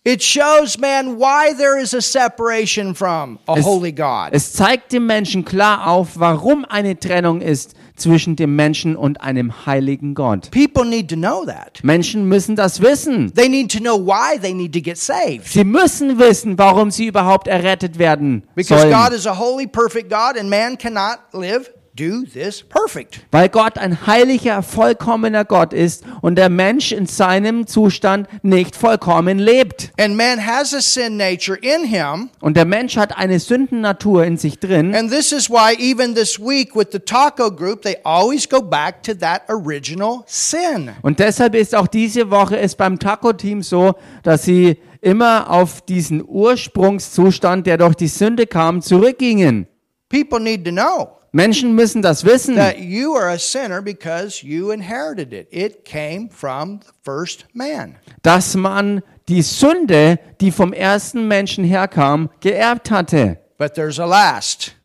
[0.08, 4.30] It shows man why there is a separation from a Es- holy God.
[4.34, 9.66] Es zeigt dem Menschen klar auf, warum eine Trennung ist zwischen dem Menschen und einem
[9.66, 10.52] heiligen Gott.
[10.52, 11.80] People need to know that.
[11.84, 13.34] Menschen müssen das wissen.
[13.34, 15.48] They need to know why they need to get saved.
[15.48, 18.94] Sie müssen wissen, warum sie überhaupt errettet werden Because sollen.
[18.94, 23.22] God is a holy, perfect God, and man cannot live, do this perfect.
[23.32, 29.40] Weil Gott ein heiliger, vollkommener Gott ist und der Mensch in seinem Zustand nicht vollkommen
[29.40, 29.92] lebt.
[29.98, 32.30] And man has a sin nature in him.
[32.42, 34.94] Und der Mensch hat eine Sündennatur in sich drin.
[34.94, 39.02] And this is why, even this week with the taco group, they always go back
[39.04, 40.92] to that original sin.
[41.02, 46.24] Und deshalb ist auch diese Woche es beim Taco-Team so, dass sie immer auf diesen
[46.28, 49.68] Ursprungszustand, der durch die Sünde kam, zurückgingen.
[50.10, 54.72] People need to know Menschen müssen das wissen, that you are a sinner because you
[54.72, 55.48] inherited it.
[55.52, 57.98] It came from the first man.
[58.22, 63.38] dass man die Sünde, die vom ersten Menschen herkam, geerbt hatte.
[63.58, 64.76] But there's a last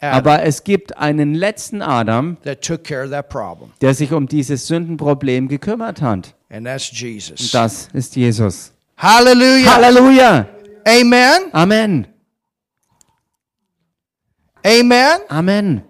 [0.00, 4.12] Adam Aber es gibt einen letzten Adam, that took care of that problem, der sich
[4.12, 6.34] um dieses Sündenproblem gekümmert hat.
[6.48, 7.52] and that's Jesus.
[7.52, 8.72] Das ist Jesus.
[8.96, 9.76] Hallelujah.
[9.76, 10.48] Halleluja.
[10.84, 11.52] Amen.
[11.52, 12.06] Amen.
[14.64, 15.20] Amen.
[15.28, 15.82] Amen.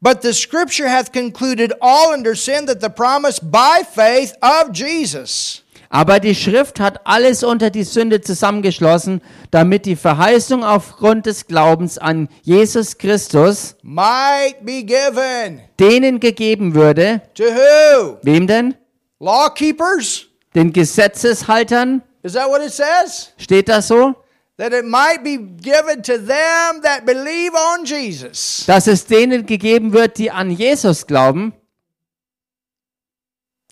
[0.00, 5.64] But the scripture hath concluded all under sin that the promise by faith of Jesus
[5.90, 11.96] Aber die Schrift hat alles unter die Sünde zusammengeschlossen, damit die Verheißung aufgrund des Glaubens
[11.96, 17.22] an Jesus Christus might be given denen gegeben würde.
[17.34, 18.18] to who?
[18.22, 18.74] Wem denn?
[19.18, 20.26] Law keepers?
[20.54, 22.02] Den Gesetzeshaltern?
[22.22, 23.32] Is that what it says?
[23.38, 24.14] Steht das so?
[24.58, 28.64] That it might be given to them that believe on Jesus.
[28.66, 31.52] Dass es denen gegeben wird, die an Jesus glauben.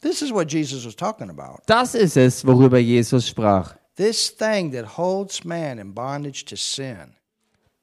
[0.01, 1.59] This is what Jesus was talking about.
[1.67, 3.75] Das ist es, worüber Jesus sprach.
[3.97, 7.15] This thing that holds man in bondage to sin,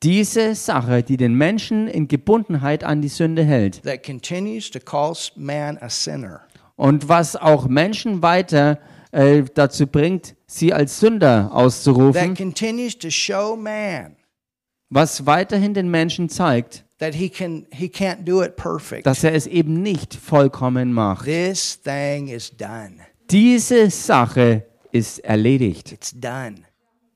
[0.03, 5.13] Diese Sache, die den Menschen in Gebundenheit an die Sünde hält that continues to call
[5.35, 6.41] man a sinner.
[6.75, 8.92] und was auch Menschen weiter äh,
[9.53, 14.15] dazu bringt, sie als Sünder auszurufen, man
[14.89, 17.91] was weiterhin den Menschen zeigt, he can he
[19.03, 21.27] dass er es eben nicht vollkommen macht.
[23.29, 26.15] Diese Sache ist erledigt.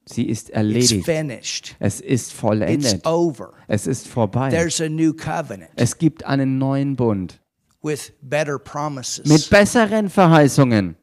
[0.10, 1.06] Sie ist erledigt.
[1.06, 1.76] finished.
[1.80, 3.06] Es ist vollendet.
[3.68, 4.50] Es ist vorbei.
[4.50, 7.42] There's a new covenant Es gibt einen neuen Bund
[7.84, 9.50] with better mit promises.
[9.50, 10.96] besseren Verheißungen.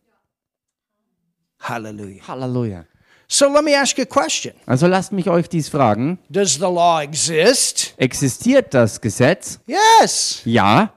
[1.69, 2.21] Hallelujah.
[2.27, 2.85] Halleluja.
[3.27, 4.53] So let me ask you a question.
[4.67, 6.19] Also lasst mich euch dies fragen.
[6.29, 7.95] Does the law exist?
[7.97, 9.59] Existiert das Gesetz?
[9.67, 10.43] Yes.
[10.45, 10.93] Ja.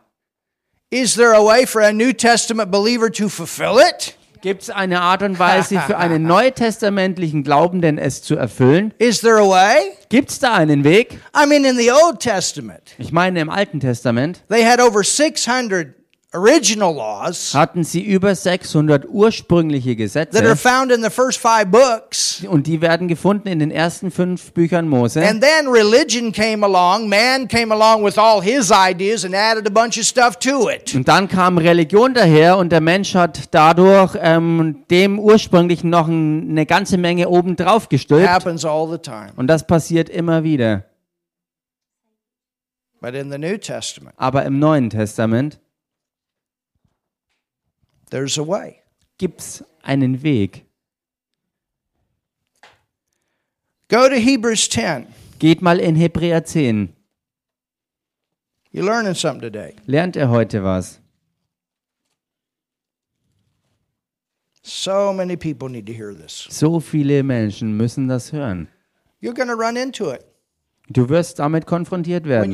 [0.90, 4.16] Is there a way for a New Testament believer to fulfill it?
[4.42, 8.94] Gibt es eine Art und Weise für einen neutestamentlichen Glaubenden, es zu erfüllen?
[9.00, 9.94] Is there a way?
[10.10, 11.20] Gibt es da einen Weg?
[11.36, 15.96] I mean, in the Old Testament, Ich meine, im Alten Testament they had over 600
[16.34, 21.68] original laws hatten sie über 600 ursprüngliche that are Gesetze found in the first five
[21.68, 22.44] books.
[22.50, 25.26] und die werden gefunden in den ersten fünf Büchern Mose.
[25.26, 29.70] And then religion came along, man came along with all his ideas and added a
[29.70, 30.94] bunch of stuff to it.
[30.94, 36.50] Und dann kam Religion daher und der Mensch hat dadurch ähm, dem ursprünglichen noch ein,
[36.50, 38.28] eine ganze Menge obendrauf gestülpt.
[38.28, 39.32] Happens all the time.
[39.38, 40.84] Und das passiert immer wieder.
[43.00, 45.60] But in the New Testament, Aber im Neuen Testament
[48.10, 48.82] there's a way.
[49.18, 50.66] gibt es einen Weg.
[53.90, 55.08] Go to Hebrews 10.
[55.40, 56.94] Geht mal in Hebräer 10.
[58.72, 59.76] You're learning something today.
[59.88, 61.00] Lernt er heute was?
[64.62, 66.48] So many people need to hear this.
[66.50, 68.68] So viele Menschen müssen das hören.
[69.22, 70.27] You're going to run into it.
[70.90, 72.54] Du wirst damit konfrontiert werden.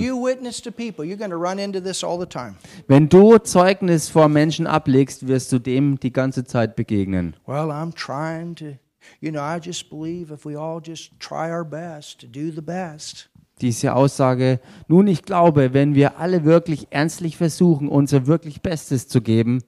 [2.88, 7.36] Wenn du Zeugnis vor Menschen ablegst, wirst du dem die ganze Zeit begegnen.
[7.46, 8.78] Well, I'm trying to,
[9.22, 12.62] you know, I just believe if we all just try our best to do the
[12.62, 13.30] best.
[13.62, 19.22] Diese Aussage, nun ich glaube, wenn wir alle wirklich ernstlich versuchen, unser wirklich Bestes zu
[19.22, 19.62] geben,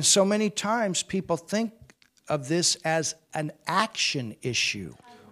[0.00, 0.26] so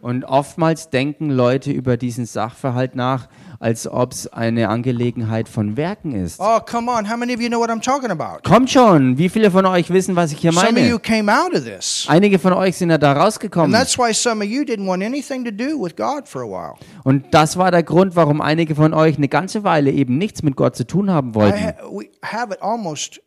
[0.00, 3.28] und oftmals denken Leute über diesen Sachverhalt nach
[3.62, 6.40] als ob es eine Angelegenheit von Werken ist.
[6.40, 7.10] Oh, come on.
[7.10, 8.40] How many of you know what I'm talking about?
[8.48, 10.98] Kommt schon, wie viele von euch wissen, was ich hier Some of you meine?
[11.00, 12.06] came out of this.
[12.08, 13.70] Einige von euch sind ja da And rausgekommen.
[13.72, 16.74] that's why some of you didn't want anything to do with God for a while.
[17.04, 20.56] Und das war der Grund, warum einige von euch eine ganze Weile eben nichts mit
[20.56, 21.62] Gott zu tun haben I wollten.
[21.62, 23.20] ha- we have it almost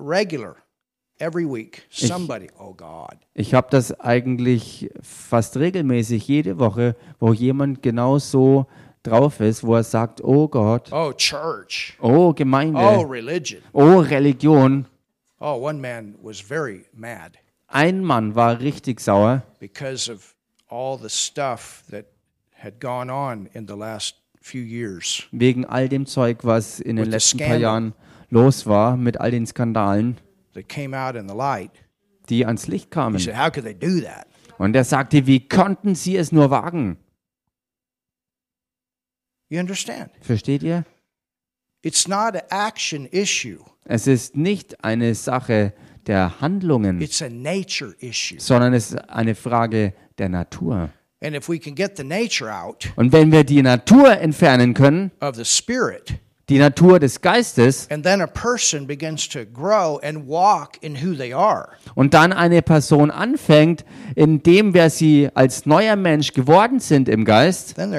[0.00, 0.56] regular
[1.18, 1.86] every week.
[1.90, 3.16] Somebody, oh God.
[3.34, 8.66] Ich habe das eigentlich fast regelmäßig jede Woche, wo jemand genau so
[9.02, 11.96] drauf ist, wo er sagt, oh Gott, Oh, church.
[12.00, 13.60] oh Oh, Gemeinde, religion.
[13.72, 14.86] oh Religion.
[15.40, 17.32] Oh, one man was very mad
[17.68, 20.34] Ein Mann war richtig sauer, because of
[20.70, 22.06] all the stuff that
[22.52, 25.24] had gone on in the last few years.
[25.32, 27.56] wegen all dem Zeug, was in den letzten paar.
[27.58, 27.92] Jahren
[28.30, 30.16] los war, mit all den Skandalen,
[30.54, 31.70] that came out in the light.
[32.30, 33.18] die ans Licht kamen.
[33.18, 34.26] said, How could they do that?
[34.58, 36.96] Und er sagte, wie konnten sie es nur wagen?
[39.48, 40.10] You understand?
[40.20, 40.84] Versteht ihr?
[41.82, 45.74] It's not an action issue, Es ist nicht eine Sache
[46.06, 48.40] der Handlungen, it's a nature issue.
[48.40, 50.90] sondern es ist eine Frage der Natur.
[51.22, 55.10] And if we can get the nature out Und wenn wir die Natur entfernen können,
[55.20, 56.14] of the spirit,
[56.48, 61.14] die Natur des Geistes, and then a person begins to grow and walk in who
[61.14, 63.84] they are, und dann eine Person anfängt,
[64.14, 67.90] in dem, wer sie als neuer Mensch geworden sind im Geist, dann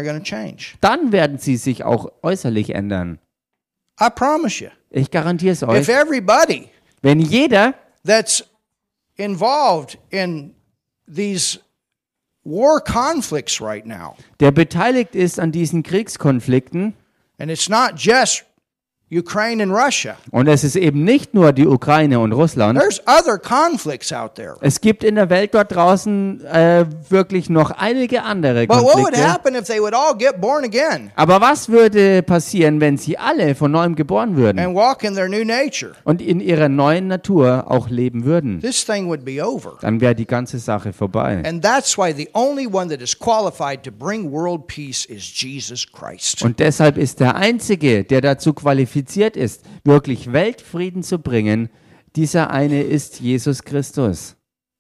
[1.12, 3.20] werden sie sich auch äußerlich ändern.
[4.92, 5.88] Ich garantiere es euch.
[7.02, 7.74] Wenn jeder,
[8.06, 8.44] that's
[9.16, 10.54] involved in
[11.08, 11.60] these
[12.44, 16.94] war conflicts right now, der beteiligt ist an diesen Kriegskonflikten,
[17.40, 18.44] and it's not just
[19.18, 23.38] Ukraine and Russia, und es ist eben nicht nur die Ukraine und Russland, there's other
[23.38, 24.56] conflicts out there.
[24.62, 28.94] es gibt in der Welt dort draußen äh, wirklich noch einige andere But what would
[29.14, 29.32] Konflikte.
[29.32, 33.56] happen if they would all get born again Aber was würde passieren, wenn sie alle
[33.56, 35.94] von neuem geboren würden and walk in their new nature?
[36.04, 38.60] und in ihrer neuen Natur auch leben würden?
[38.62, 39.78] This thing would be over.
[39.82, 41.42] Dann wäre die ganze Sache vorbei.
[41.46, 45.86] And that's why the only one that is qualified to bring world peace is Jesus
[45.92, 46.44] Christ.
[46.44, 49.05] Und deshalb ist der Einzige, der dazu qualifiziert
[49.38, 51.70] ist, wirklich Weltfrieden zu bringen,
[52.16, 54.36] dieser eine ist Jesus Christus.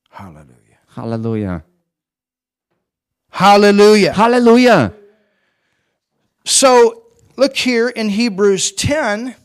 [0.09, 0.55] Hallelujah.
[0.95, 1.63] Halleluja.
[3.31, 4.15] Hallelujah.
[4.15, 4.93] Halleluja.
[6.45, 7.03] So
[7.35, 9.35] look here in Hebrews 10.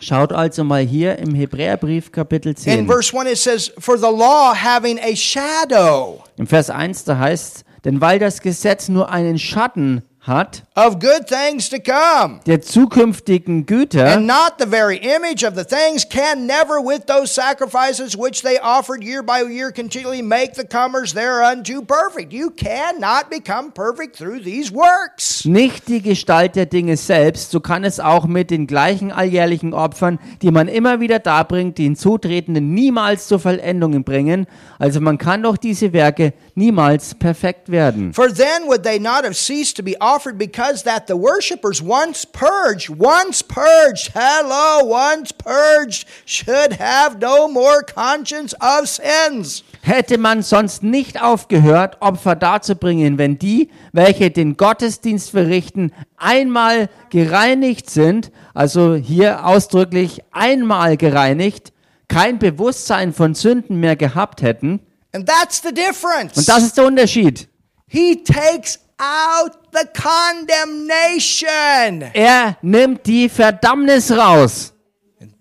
[0.00, 2.86] Schaut also mal hier im Hebräerbrief Kapitel In 10.
[2.86, 7.64] verse 1, it says, For the law having a shadow Im Vers 1 da heißt,
[7.84, 13.66] denn weil das Gesetz nur einen Schatten hat, of good things to come, der zukünftigen
[13.66, 18.42] Güter, and not the very image of the things, can never with those sacrifices which
[18.42, 22.32] they offered year by year continually make the comers thereunto perfect.
[22.32, 25.44] You cannot become perfect through these works.
[25.46, 30.18] nicht die Gestalt der Dinge selbst, so kann es auch mit den gleichen alljährlichen Opfern,
[30.42, 34.46] die man immer wieder darbringt, die Hinzutretenden niemals zur Vollendung bringen.
[34.78, 38.12] Also man kann durch diese Werke niemals perfekt werden.
[38.14, 42.26] For then would they not have ceased to be offered because that the worshippers once
[42.26, 49.62] purged, once purged, hello, once purged, should have no more conscience of sins.
[49.82, 57.90] Hätte man sonst nicht aufgehört, Opfer darzubringen, wenn die, welche den Gottesdienst verrichten, einmal gereinigt
[57.90, 61.72] sind, also hier ausdrücklich einmal gereinigt,
[62.08, 64.80] kein Bewusstsein von Sünden mehr gehabt hätten.
[65.16, 66.36] And that's the difference.
[66.36, 67.48] Und das ist der Unterschied.
[67.88, 72.02] he takes out the condemnation.
[72.12, 74.74] Er nimmt die Verdammnis raus.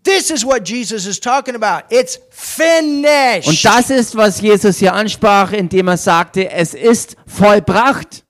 [0.04, 1.84] This is what Jesus is talking about.
[1.90, 3.50] It's finished.
[3.50, 8.24] Und das ist, was Jesus hier ansprach, indem er sagte, es ist vollbracht.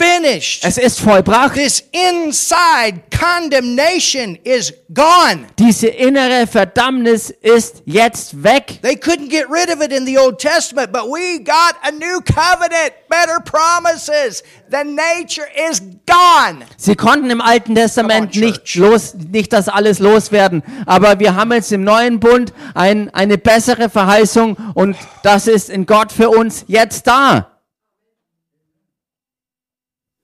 [0.00, 0.64] Finished.
[0.64, 1.54] Es ist vollbracht.
[1.54, 5.46] this inside condemnation is gone.
[5.58, 8.80] Diese innere Verdammnis ist jetzt weg.
[8.82, 12.20] They couldn't get rid of it in the Old Testament, but we got a new
[12.22, 14.42] covenant, better promises.
[14.70, 16.64] The nature is gone.
[16.76, 20.62] Sie konnten im Alten Testament on, nicht los, nicht das alles loswerden.
[20.86, 25.84] Aber wir haben jetzt im neuen Bund ein, eine bessere Verheißung und das ist in
[25.84, 27.49] Gott für uns jetzt da.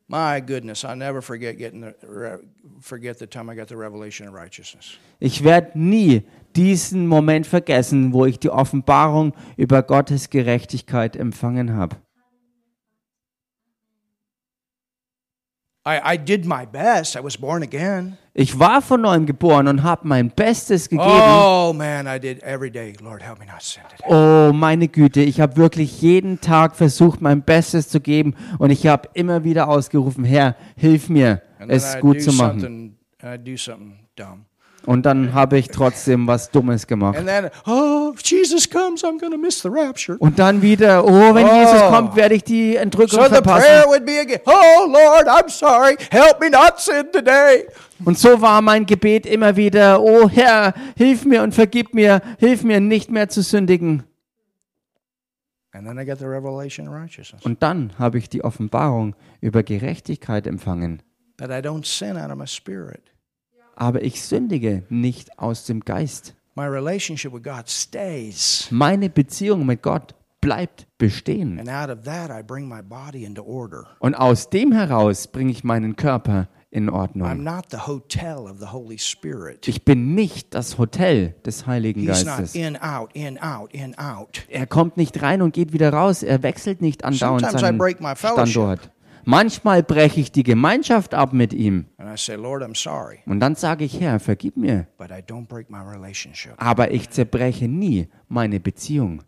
[0.08, 2.40] My goodness, I'll never forget getting the
[2.80, 4.98] forget the time I got the revelation of righteousness.
[5.18, 6.22] Ich werde nie
[6.54, 11.96] diesen Moment vergessen, wo ich die Offenbarung über Gottes Gerechtigkeit empfangen habe.
[11.96, 12.04] I, I did
[14.76, 15.04] my best.
[15.04, 15.75] I was born again.
[18.34, 21.08] Ich war von neuem geboren und habe mein Bestes gegeben.
[21.08, 22.92] Oh man, I did every day.
[23.00, 24.12] Lord, help me not sin today.
[24.12, 28.88] Oh, meine Güte, ich habe wirklich jeden Tag versucht, mein Bestes zu geben und ich
[28.88, 32.98] habe immer wieder ausgerufen, Herr, hilf mir, es gut zu machen.
[33.22, 34.44] I do something dumb.
[34.86, 37.18] Und dann habe ich trotzdem was Dummes gemacht.
[37.18, 40.16] And then, oh, if Jesus comes, I'm to miss the rapture.
[40.18, 41.54] Und dann wieder, oh, wenn Oh.
[41.60, 43.64] Jesus kommt, werde ich die Entrückung So the verpassen.
[43.66, 45.96] prayer would be again, oh Lord, I'm sorry.
[46.10, 47.66] Help me not sin today.
[48.04, 52.62] Und so war mein Gebet immer wieder, oh Herr, hilf mir und vergib mir, hilf
[52.62, 54.04] mir nicht mehr zu sündigen.
[55.72, 55.80] The.
[57.44, 61.02] Und dann habe ich die Offenbarung über Gerechtigkeit empfangen.
[61.38, 63.02] That I don't sin out of my spirit.
[63.76, 66.34] Aber ich sündige nicht aus dem Geist.
[66.56, 68.66] My relationship with God stays.
[68.70, 71.58] Meine Beziehung mit Gott bleibt bestehen.
[71.60, 73.86] And out of that, I bring my body into order.
[73.98, 77.42] Und aus dem heraus bringe ich meinen Körper in I'm Ordnung.
[77.44, 79.66] not the hotel of the Holy Spirit.
[79.68, 82.54] Ich bin nicht das Hotel des Heiligen He's not Geistes.
[82.54, 84.44] in, out, in, out, in, out.
[84.48, 86.22] Er kommt nicht rein und geht wieder raus.
[86.22, 87.80] Er wechselt nicht andauernd seinen.
[88.16, 88.90] Standort.
[89.28, 91.86] Manchmal breche ich die Gemeinschaft ab mit ihm.
[93.26, 94.86] Und dann sage ich, Herr, vergib mir.
[96.56, 99.24] Aber ich zerbreche nie meine Beziehung.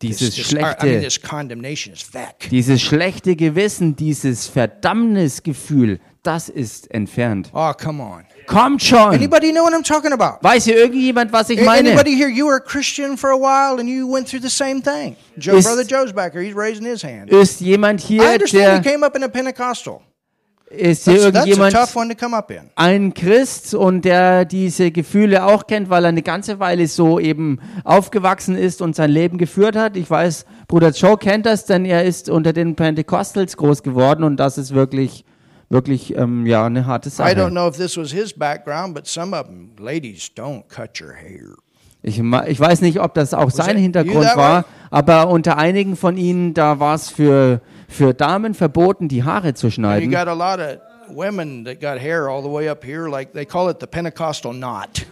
[0.00, 1.10] Dieses schlechte,
[2.50, 7.50] dieses schlechte Gewissen, dieses Verdammnisgefühl, das ist entfernt.
[7.54, 8.24] Oh, come on.
[8.46, 9.12] Kommt schon!
[9.14, 10.38] Anybody know what I'm talking about?
[10.42, 11.88] Weiß hier irgendjemand, was ich meine?
[11.90, 14.80] Anybody here, you were a Christian for a while and you went through the same
[14.82, 15.16] thing.
[15.36, 16.42] Joe, Ist- Brother Joe's back here.
[16.44, 17.30] He's raising his hand.
[17.30, 20.00] Ist jemand I hier, understand der he came up in a Pentecostal.
[20.68, 22.70] ist hier That's, that's a irgendjemand tough one to come up in.
[22.74, 27.60] ein Christ und der diese Gefühle auch kennt, weil er eine ganze Weile so eben
[27.84, 29.96] aufgewachsen ist und sein Leben geführt hat.
[29.96, 34.36] Ich weiß, Bruder Joe kennt das, denn er ist unter den Pentecostals groß geworden und
[34.38, 35.24] das ist wirklich,
[35.68, 37.50] wirklich ähm, ja eine harte I don't Sache.
[37.50, 41.56] know if this was his background, but some of them, ladies, don't cut your hair.
[42.02, 46.54] Ich, ich weiß nicht, ob das auch sein Hintergrund war, aber unter einigen von ihnen
[46.54, 50.10] da war es für für Damen verboten, die Haare zu schneiden.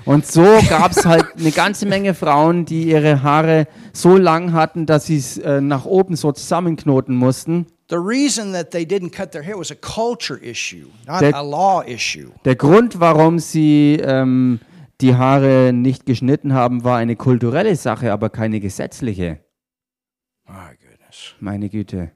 [0.05, 4.87] Und so gab es halt eine ganze Menge Frauen, die ihre Haare so lang hatten,
[4.87, 7.67] dass sie es äh, nach oben so zusammenknoten mussten.
[7.89, 11.43] The reason that they didn't cut their hair was a culture issue, not That- a
[11.43, 12.31] law issue.
[12.45, 14.61] Der Grund, warum sie ähm,
[15.03, 19.41] die Haare nicht geschnitten haben, war eine kulturelle Sache, aber keine gesetzliche.
[20.47, 21.35] My goodness.
[21.41, 22.13] Meine Güte.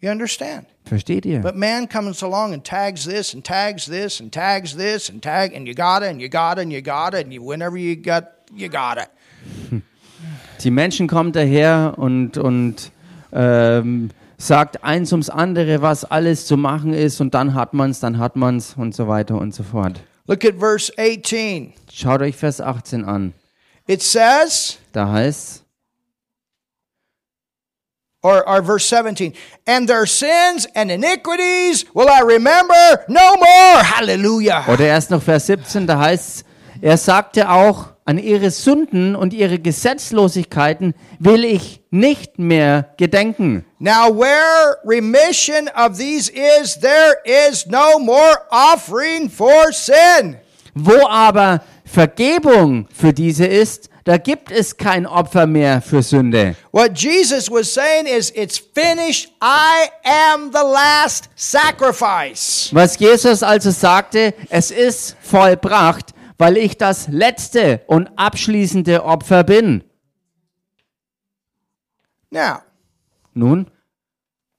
[0.00, 0.66] You understand?
[0.84, 1.40] Versteht ihr?
[1.40, 5.54] But man comes along and tags this and tags this and tags this and tag
[5.54, 8.24] and you gotta and you gotta and you gotta and you whenever you got
[8.54, 9.06] you gotta.
[10.62, 12.90] Die Menschen kommen daher und, und
[13.32, 18.18] ähm, sagt eins ums andere, was alles zu machen ist und dann hat man's, dann
[18.18, 20.00] hat man's und so weiter und so fort.
[20.26, 21.72] Look at verse 18.
[21.92, 23.32] Schaut euch Vers 18 an.
[23.86, 25.62] It says, Da heißt
[28.22, 29.34] or, or verse 17,
[29.66, 33.82] and their sins and iniquities will I remember no more.
[33.82, 34.64] Hallelujah.
[34.66, 36.44] Oder erst noch Vers 17, da heißt
[36.80, 43.64] er sagte auch, an ihre Sünden und ihre Gesetzlosigkeiten will ich nicht mehr gedenken.
[43.80, 50.36] Now, where remission of these is, there is no more offering for sin.
[50.74, 56.54] Wo aber Vergebung für diese ist, da gibt es kein Opfer mehr für Sünde.
[56.70, 59.32] What Jesus was saying is, it's finished.
[59.42, 62.68] I am the last sacrifice.
[62.72, 69.84] Was Jesus also sagte, es ist vollbracht, weil ich das letzte und abschließende Opfer bin.
[72.30, 72.58] Now,
[73.34, 73.70] Nun,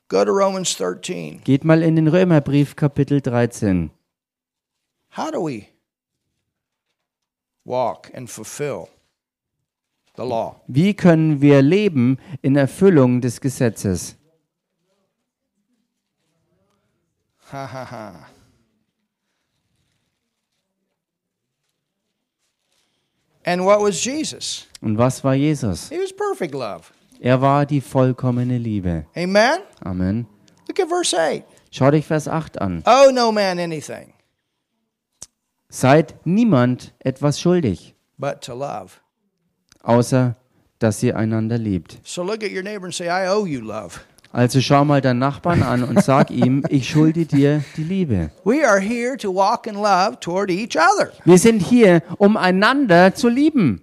[0.08, 1.42] go to Romans 13.
[1.44, 3.92] geht mal in den Römerbrief Kapitel 13.
[5.16, 5.68] How do we
[7.66, 8.88] walk and fulfill
[10.16, 10.62] the law?
[10.68, 14.16] Wie können wir leben in Erfüllung des Gesetzes?
[17.52, 18.28] Ha ha ha.
[23.48, 24.68] And what was Jesus?
[24.82, 25.88] Und was war Jesus?
[25.90, 26.92] He was perfect love.
[27.22, 29.06] Er war die vollkommene Liebe.
[29.16, 29.60] Amen?
[29.86, 30.28] Amen.
[30.68, 31.46] Look at verse 8.
[31.72, 32.84] Schau dich Vers 8 an.
[32.86, 34.14] Oh, no man anything
[35.70, 39.00] Seid niemand etwas schuldig, but to love.
[39.82, 40.36] außer
[40.80, 42.00] dass ihr einander liebt.
[42.04, 44.02] So look at your neighbor and say, I owe you love.
[44.32, 48.32] Also schau mal deinen Nachbarn an und sag ihm, ich schulde dir die Liebe.
[51.26, 53.82] Wir sind hier, um einander zu lieben.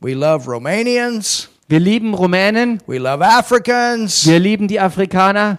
[0.00, 1.48] We love Romanians.
[1.68, 4.24] Wir lieben Rumänen, We love Africans.
[4.26, 5.58] wir lieben die Afrikaner,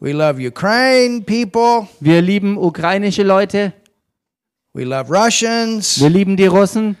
[0.00, 1.86] We love Ukraine people.
[2.00, 3.72] wir lieben ukrainische Leute,
[4.72, 6.00] We love Russians.
[6.00, 6.96] wir lieben die Russen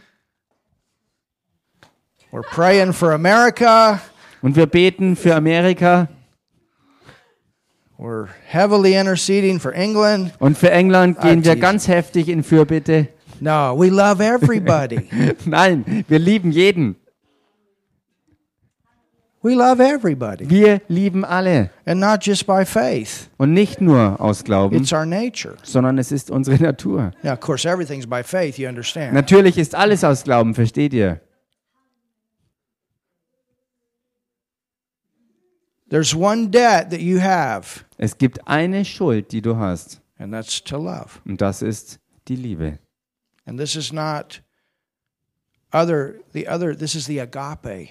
[2.30, 4.00] We're praying for America.
[4.44, 6.08] Und wir beten für Amerika
[7.98, 10.32] We're heavily interceding for England.
[10.38, 13.08] und für England gehen wir ganz heftig in Fürbitte.
[13.40, 15.08] No, we love everybody.
[15.46, 16.96] Nein, wir lieben jeden.
[19.42, 20.48] we love everybody.
[20.50, 25.06] Wir lieben alle And not just by faith, und nicht nur aus Glauben, it's our
[25.06, 25.54] nature.
[25.62, 27.12] sondern es ist unsere Natur.
[27.22, 29.14] Now, of course, everything's by faith, you understand.
[29.14, 31.20] Natürlich ist alles aus Glauben, versteht ihr?
[35.94, 40.60] There's one debt that you have, Es gibt eine Schuld, die du hast, and that's
[40.64, 41.20] to love.
[41.24, 42.80] und das ist die Liebe.
[43.46, 44.42] And this is not
[45.72, 47.90] other the other this is the agape.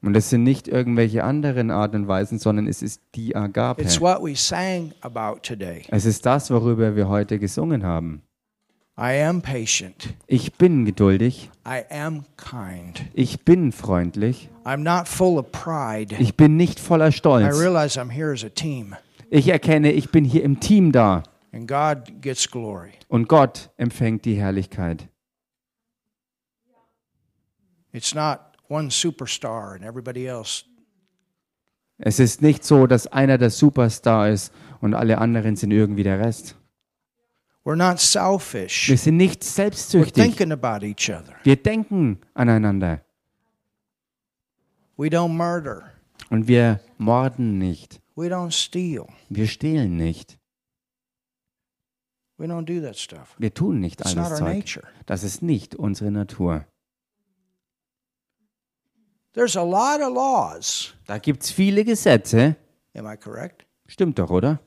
[0.00, 3.82] Und es sind nicht irgendwelche anderen Arten und Weisen, sondern es ist die Agape.
[3.82, 5.82] It's what we sang about today.
[5.88, 8.22] Es ist das, worüber wir heute gesungen haben.
[8.98, 10.14] I am patient.
[10.26, 13.04] Ich bin geduldig, I am kind.
[13.12, 16.14] ich bin freundlich, I'm not full of pride.
[16.18, 17.58] ich bin nicht voller I Stolz.
[17.60, 18.96] realize I'm here as a team,
[19.28, 21.22] Ich erkenne, ich bin hier im Team da
[21.52, 22.92] and God gets glory.
[23.08, 25.08] und Gott empfängt die Herrlichkeit.
[27.92, 30.64] It's not one superstar and everybody else.
[31.98, 36.18] Es ist nicht so, dass einer der Superstar ist und alle anderen sind irgendwie der
[36.20, 36.56] Rest.
[37.66, 38.88] We're not selfish.
[38.88, 40.14] Wir sind nicht We're selbstsüchtig.
[40.22, 41.34] thinking about each other.
[41.42, 43.00] Wir denken aneinander
[44.96, 45.90] We don't murder.
[46.30, 48.00] und wir morden nicht.
[48.14, 49.08] We don't steal.
[49.30, 50.38] Wir stehlen nicht.
[52.38, 53.34] We don't do that stuff.
[53.38, 54.54] Wir tun nicht alles our Zeug.
[54.58, 54.86] nature.
[55.06, 56.66] Das ist nicht unsere Natur.
[59.32, 60.94] There's a lot of laws.
[61.06, 62.54] Da gibt es viele Gesetze.
[62.94, 63.66] Am I correct?
[63.88, 64.60] Stimmt doch, oder?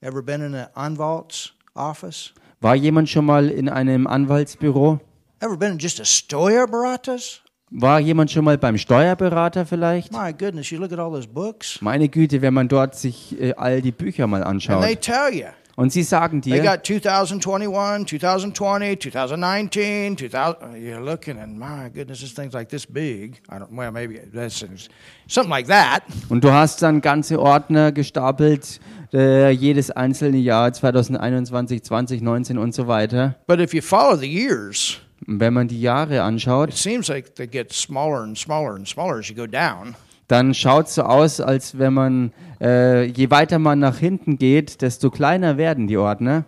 [0.00, 2.32] Ever been in an Anwalt's office?
[2.60, 5.00] War jemand schon mal in einem Anwaltsbüro?
[5.40, 7.40] Ever been just a Steuerberatus?
[7.70, 10.12] War jemand schon mal beim Steuerberater vielleicht?
[10.12, 13.54] My goodness, you look at all those books, Meine Güte, wenn man dort sich äh,
[13.54, 15.00] all die Bücher mal and they anschaut.
[15.00, 20.76] tell you Und sie sagen they dir, got 2021, 2020, 2019, 2000.
[20.76, 23.40] You're looking, and my goodness, this thing's like this big.
[23.50, 23.72] I don't.
[23.72, 24.62] Well, maybe that's
[25.26, 26.02] something like that.
[26.28, 28.80] und du hast dann ganze Ordner gestapelt,
[29.12, 33.36] äh, jedes einzelne Jahr, 2021, 2019 und so weiter.
[33.46, 37.46] But if you follow the years, wenn man die Jahre it anschaut, seems like they
[37.46, 39.94] get smaller and smaller and smaller as you go down.
[40.28, 44.80] dann schaut es so aus, als wenn man, äh, je weiter man nach hinten geht,
[44.80, 46.44] desto kleiner werden die Ordner.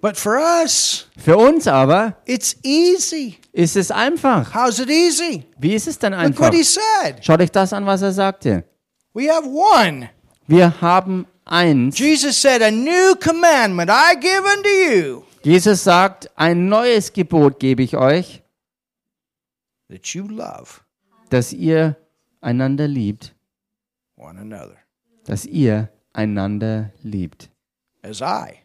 [0.00, 3.36] But for us, Für uns aber it's easy.
[3.52, 4.54] ist es einfach.
[4.54, 5.44] How's it easy?
[5.58, 6.46] Wie ist es denn Look einfach?
[6.46, 7.16] what he said.
[7.22, 8.64] Schaut euch das an, was er sagte.
[9.14, 10.08] We have one.
[10.46, 11.96] Wir haben eins.
[11.98, 17.82] Jesus said, A new commandment I give unto you, Jesus sagt, ein neues Gebot gebe
[17.82, 18.42] ich euch,
[19.88, 20.80] that you love
[21.30, 21.96] dass ihr
[22.40, 23.34] einander liebt,
[24.16, 24.76] one another
[25.24, 27.48] dass ihr einander liebt.
[28.02, 28.58] as I.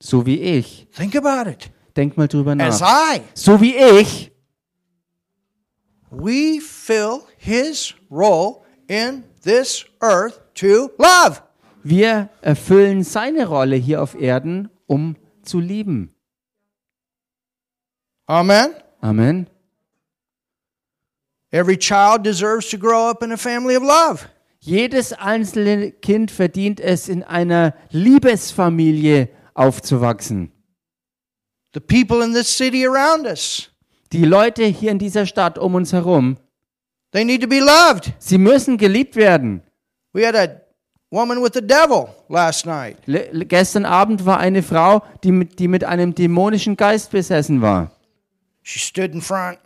[0.00, 0.86] So wie ich.
[0.94, 1.70] Think about it.
[1.96, 3.16] Denkt mal drüber As nach.
[3.16, 3.22] I.
[3.34, 4.32] So wie ich.
[6.10, 11.40] We fill his role in this earth to love.
[11.84, 16.14] Wir erfüllen seine Rolle hier auf Erden, um zu lieben.
[18.26, 18.74] Amen.
[19.02, 19.46] Amen.
[21.50, 24.28] Every child deserves to grow up in a family of love.
[24.60, 30.50] Jedes einzelne Kind verdient es, in einer Liebesfamilie aufzuwachsen.
[31.74, 33.70] The people in this city around us,
[34.12, 36.38] Die Leute hier in dieser Stadt um uns herum,
[37.12, 38.14] they need to be loved.
[38.18, 39.62] sie müssen geliebt werden.
[40.14, 40.63] We had a
[41.14, 42.96] woman with the devil last night.
[43.06, 47.92] Le gestern Abend war eine Frau, die mit, die mit einem dämonischen Geist besessen war.
[48.62, 49.58] She stood in front.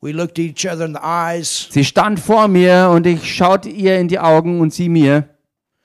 [0.00, 1.68] We looked each other in the eyes.
[1.70, 5.28] Sie stand vor mir und ich schaute ihr in die Augen und sie mir.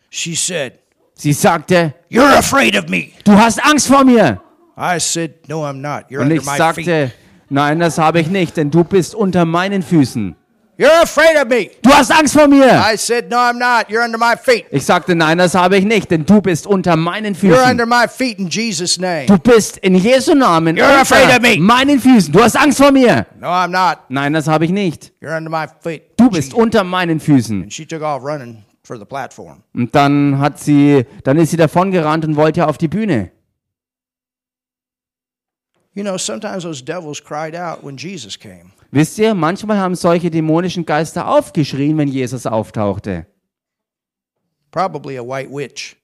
[0.10, 0.80] She said,
[1.16, 3.12] Sie sagte, You're afraid of me.
[3.24, 4.40] du hast Angst vor mir.
[4.78, 6.10] I said, No, I'm not.
[6.10, 7.12] You're Und ich sagte,
[7.50, 10.36] nein, das habe ich nicht, denn du bist unter meinen Füßen.
[10.76, 11.70] You're afraid of me.
[11.84, 12.66] Du hast Angst vor mir.
[12.66, 13.90] I said, No, I'm not.
[13.90, 14.66] You're under my feet.
[14.72, 17.70] Ich sagte, nein, das habe ich nicht, denn du bist unter meinen You're Füßen.
[17.72, 19.28] under my feet in Jesus' name.
[19.28, 21.52] Du bist in Jesu Namen You're afraid of me.
[21.54, 22.34] unter meinen Füßen.
[22.34, 23.28] Du hast Angst vor mir.
[23.40, 24.00] No, I'm not.
[24.10, 25.14] Nein, das habe ich nicht.
[25.22, 26.04] You're under my feet.
[26.18, 27.64] Du bist unter meinen Füßen.
[27.64, 29.62] And she took off running for the platform.
[29.76, 33.30] Und dann hat sie, dann ist sie davongerannt und wollte auf die Bühne.
[35.94, 38.72] You know, sometimes those devils cried out when Jesus came.
[38.94, 43.26] Wisst ihr, manchmal haben solche dämonischen Geister aufgeschrien, wenn Jesus auftauchte.
[44.70, 45.98] Probably a white witch.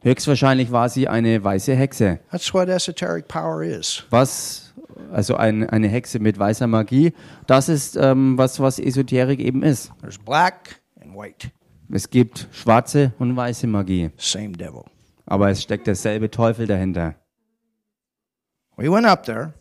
[0.00, 2.20] Höchstwahrscheinlich war sie eine weiße Hexe.
[2.30, 4.04] That's what esoteric power is.
[4.08, 4.72] Was,
[5.12, 7.12] also ein, eine Hexe mit weißer Magie,
[7.46, 9.92] das ist, ähm, was, was Esoterik eben ist.
[10.00, 11.50] There's black and white.
[11.90, 14.84] Es gibt schwarze und weiße Magie, Same devil.
[15.26, 17.14] aber es steckt derselbe Teufel dahinter.
[18.78, 19.52] We went up there.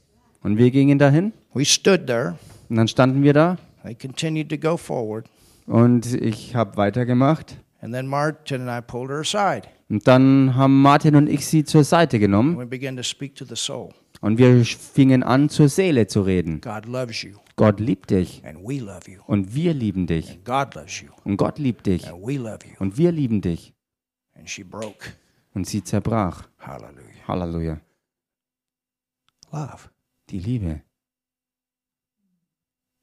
[0.42, 2.38] Und wir gingen dahin We stood there.
[2.72, 3.58] Und dann standen wir da
[5.68, 7.58] und ich habe weitergemacht.
[7.82, 9.64] And then Martin and I pulled her aside.
[9.90, 13.44] Und dann haben Martin und ich sie zur Seite genommen we began to speak to
[13.44, 13.90] the soul.
[14.22, 16.62] und wir fingen an, zur Seele zu reden.
[16.62, 19.20] God loves you, Gott liebt dich and we love you.
[19.28, 20.30] und wir lieben dich.
[20.32, 22.76] And God loves you, Und Gott liebt dich and we love you.
[22.80, 23.74] und wir lieben dich.
[24.38, 25.10] And she broke.
[25.54, 26.48] Und sie zerbrach.
[27.28, 27.82] Halleluja.
[29.52, 29.90] Love.
[30.30, 30.82] Die Liebe.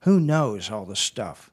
[0.05, 1.51] Who knows all the stuff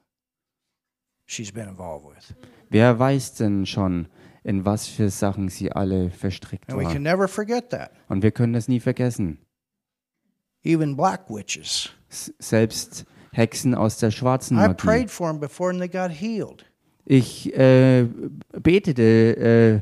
[1.26, 2.36] she's been involved with?
[2.70, 4.08] Wer weiß denn schon,
[4.44, 7.04] in was für Sachen sie alle verstrickt And we can waren?
[7.04, 7.92] never forget that.
[8.10, 9.40] Und wir können das nie vergessen.
[10.64, 11.90] Even black witches.
[12.10, 14.76] S selbst Hexen aus der schwarzen I Magie.
[14.76, 16.66] prayed for them before and they got healed.
[17.08, 18.08] Ich äh,
[18.52, 19.04] betete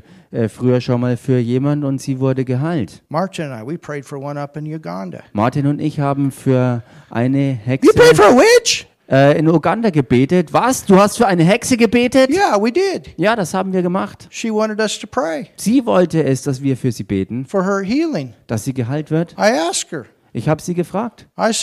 [0.34, 3.02] äh, früher schon mal für jemand und sie wurde geheilt.
[3.08, 5.20] Martin and I, we prayed for one up in Uganda.
[5.32, 8.86] Martin und ich haben für eine You Hexe prayed for a witch?
[9.10, 10.52] äh, in Uganda gebetet.
[10.52, 10.84] Was?
[10.86, 12.30] Du hast für eine Hexe gebetet?
[12.30, 13.10] Yeah, we did.
[13.16, 14.26] Ja, das haben wir gemacht.
[14.30, 17.82] She wanted us to pray Sie wollte es, dass wir für sie beten, for her
[17.82, 18.32] healing.
[18.46, 19.32] dass sie geheilt wird.
[19.38, 20.06] I asked her.
[20.36, 21.28] Ich habe sie gefragt.
[21.36, 21.60] Ich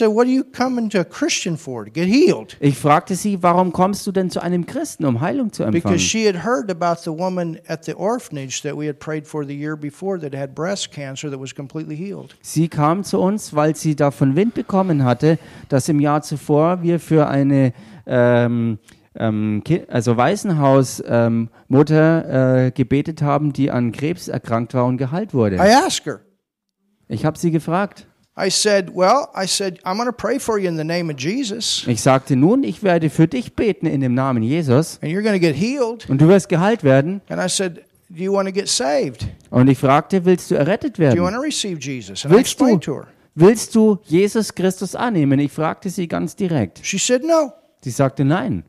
[2.78, 5.84] fragte sie, warum kommst du denn zu einem Christen, um Heilung zu empfangen?
[5.84, 9.46] Because she had heard about the woman at the orphanage that we had prayed for
[9.46, 12.38] the year before that had breast cancer that was completely healed.
[12.42, 17.02] Sie kam zu uns, weil sie davon Wind bekommen hatte, dass im Jahr zuvor wir
[17.02, 17.74] für eine
[18.08, 18.80] ähm,
[19.16, 25.32] ähm, also Waisenhaus-Mutter ähm, Mutter, äh, gebetet haben, die an Krebs erkrankt war und geheilt
[25.32, 25.60] I wurde.
[25.60, 26.22] asked her.
[27.10, 28.08] Ich habe sie gefragt.
[28.38, 31.18] I said, Well, I said, I'm going to pray for you in the name of
[31.20, 35.22] Jesus, Ich sagte nun, ich werde für dich beten in dem Namen Jesus and you're
[35.22, 36.10] going to get healed.
[36.10, 37.22] und du wirst geheilt werden.
[37.30, 39.28] And I said, Do you want to get saved?
[39.50, 41.36] Und ich fragte, willst du errettet Do you want werden?
[41.36, 42.26] to receive Jesus?
[42.26, 43.08] And I Willst du, to her.
[43.36, 45.40] willst du Jesus Christus annehmen?
[45.40, 46.80] Ich fragte sie ganz direkt.
[46.86, 47.52] She said, No.
[47.84, 48.64] Sie sagte nein.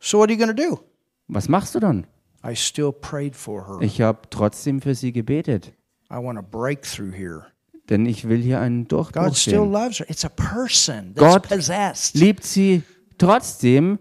[0.00, 0.80] So what are you going to do?
[1.28, 2.06] Was machst du dann?
[2.44, 3.80] I still prayed for her.
[3.80, 5.72] Ich habe trotzdem für sie gebetet,
[6.10, 7.46] I want a breakthrough here.
[7.92, 9.72] Denn ich will hier einen Durchbruch God still sehen.
[9.72, 10.10] loves her.
[10.10, 12.14] It's a person that's Gott possessed.
[12.16, 12.82] Liebt sie
[13.18, 13.98] trotzdem.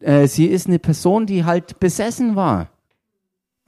[0.00, 2.70] Äh, sie ist eine Person, die halt besessen war.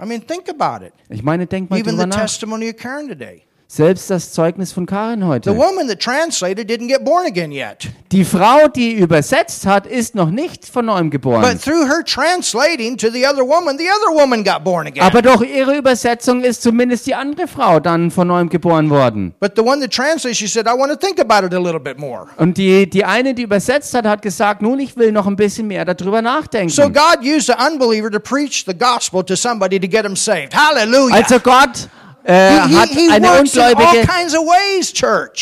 [0.00, 0.92] I mean, think about it.
[1.08, 2.20] Ich meine, denk mal Even drüber the nach.
[2.20, 3.42] testimony of Karen today.
[3.70, 5.54] Selbst das Zeugnis von Karin The heute.
[5.54, 7.86] woman that translated didn't get born again yet.
[8.12, 11.42] Die Frau, die übersetzt hat, ist noch nicht von neuem geboren.
[11.42, 15.02] But through her translating to the other woman, the other woman got born again.
[15.04, 19.34] Aber durch ihre Übersetzung ist zumindest die andere Frau dann von neuem geboren worden.
[19.38, 21.78] But the one that translated, she said, I want to think about it a little
[21.78, 22.28] bit more.
[22.38, 25.66] Und die, die eine, die übersetzt hat, hat gesagt, nun, ich will noch ein bisschen
[25.66, 26.70] mehr darüber nachdenken.
[26.70, 30.54] So God used an unbeliever to preach the gospel to somebody to get them saved.
[30.54, 31.16] Hallelujah.
[31.16, 31.90] Also Gott
[32.24, 34.92] äh, he, hat he, eine Ungläubige ways.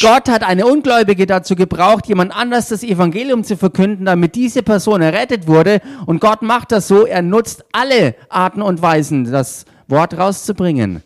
[0.00, 5.02] Gott hat eine Ungläubige dazu gebraucht, jemand anders das Evangelium zu verkünden, damit diese Person
[5.02, 5.80] errettet wurde.
[6.06, 11.02] Und Gott macht das so, er nutzt alle Arten und Weisen, das Wort rauszubringen.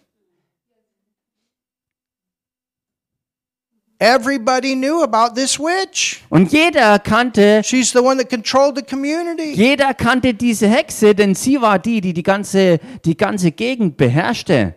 [4.02, 6.22] Everybody knew about this witch.
[6.30, 9.52] Und jeder kannte, She's the one that controlled the community.
[9.52, 14.74] jeder kannte diese Hexe, denn sie war die, die die ganze, die ganze Gegend beherrschte.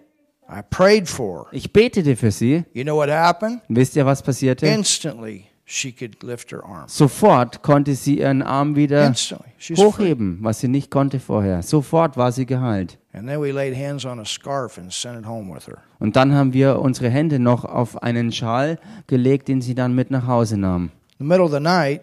[0.54, 1.54] I prayed for her.
[1.54, 2.64] Ich betete für sie.
[2.74, 3.62] You know what happened?
[3.70, 4.68] Wisst ihr, was passierte?
[4.68, 6.88] Instantly, she could lift her arm.
[6.88, 9.48] Sofort konnte sie ihren Arm wieder Instantly.
[9.58, 11.64] She's hochheben, was sie nicht konnte vorher.
[11.64, 13.00] Sofort war sie geheilt.
[13.14, 15.80] And then we laid hands on a scarf and sent it home with her.
[16.00, 20.12] Und dann haben wir unsere Hände noch auf einen Schal gelegt, den sie dann mit
[20.12, 20.92] nach Hause nahm.
[21.20, 22.02] In the middle of the night,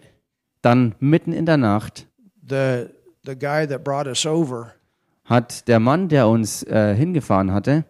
[0.61, 2.07] Dann mitten in der Nacht
[2.47, 2.87] the
[3.25, 4.73] the guy that brought us over,
[5.25, 7.85] hat der Mann, der uns äh, hingefahren hatte,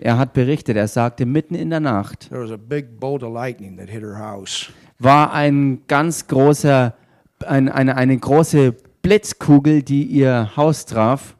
[0.00, 3.32] er hat berichtet, er sagte, mitten in der Nacht there was a big bolt of
[3.32, 4.70] lightning that hit her house.
[4.98, 6.94] war ein ganz großer,
[7.46, 11.36] ein, eine, eine große Blitzkugel, die ihr Haus traf.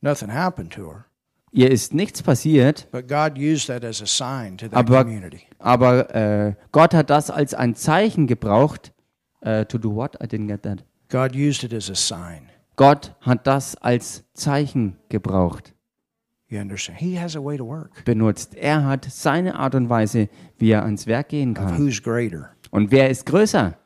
[0.00, 1.04] Nothing happened to her,
[1.50, 5.42] Ihr ist nichts passiert, but God used that as a sign to that aber, community.
[5.58, 8.92] aber äh, Gott hat das als ein Zeichen gebraucht.
[9.40, 10.14] Äh, to do what?
[10.22, 10.84] I didn't get that.
[11.08, 12.50] God used it as a sign.
[12.78, 15.74] Gott hat das als Zeichen gebraucht.
[18.04, 18.54] Benutzt.
[18.54, 21.76] Er hat seine Art und Weise, wie er ans Werk gehen kann.
[21.76, 22.50] who's greater?
[22.70, 23.76] Und wer ist größer?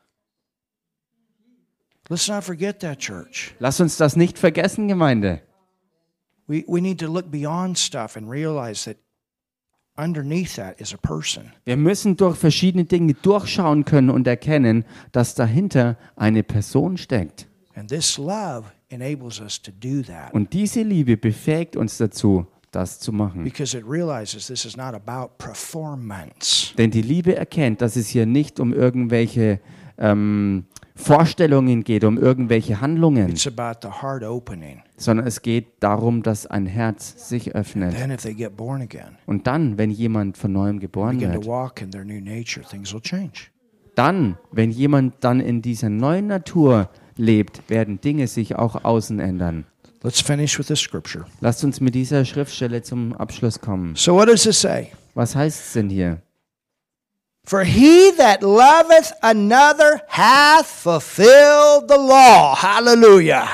[2.07, 3.55] Let's not forget that, church.
[3.59, 5.41] Lass uns das nicht vergessen, Gemeinde.
[6.47, 8.97] We, we need to look beyond stuff and realize that
[9.97, 11.51] underneath that is a person.
[11.65, 17.47] Wir müssen durch verschiedene Dinge durchschauen können und erkennen, dass dahinter eine Person steckt.
[17.75, 22.99] And this love enables us to do that Und diese Liebe befähigt uns dazu, das
[22.99, 23.43] zu machen.
[23.43, 26.73] because it realizes this is not about performance.
[26.77, 29.59] Denn die Liebe erkennt, dass es hier nicht um irgendwelche
[29.97, 30.65] ähm,
[30.95, 34.81] Vorstellungen geht, um irgendwelche Handlungen, It's about the heart opening.
[34.97, 37.95] sondern es geht darum, dass ein Herz sich öffnet.
[37.95, 41.81] Then, if they get born again, Und dann, wenn jemand von neuem geboren wird, walk
[41.81, 43.49] in their new nature, things will change.
[43.95, 49.65] dann, wenn jemand dann in dieser neuen Natur lebt, werden Dinge sich auch außen ändern.
[50.01, 51.25] Let's finish with this scripture.
[51.39, 53.95] Lasst uns mit dieser Schriftstelle zum Abschluss kommen.
[53.95, 54.91] So, what does it say?
[55.13, 56.21] Was heißt es denn hier?
[57.45, 62.55] For he that loveth another hath fulfilled the law.
[62.55, 63.47] Hallelujah.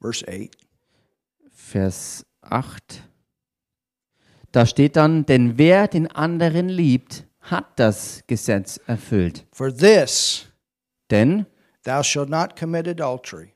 [0.00, 0.50] Verse 8.
[1.52, 3.02] Vers 8.
[4.52, 9.44] Da steht dann, denn wer den anderen liebt, hat das Gesetz erfüllt.
[9.52, 10.46] For this,
[11.10, 11.46] Denn,
[11.84, 13.52] thou shalt not commit adultery,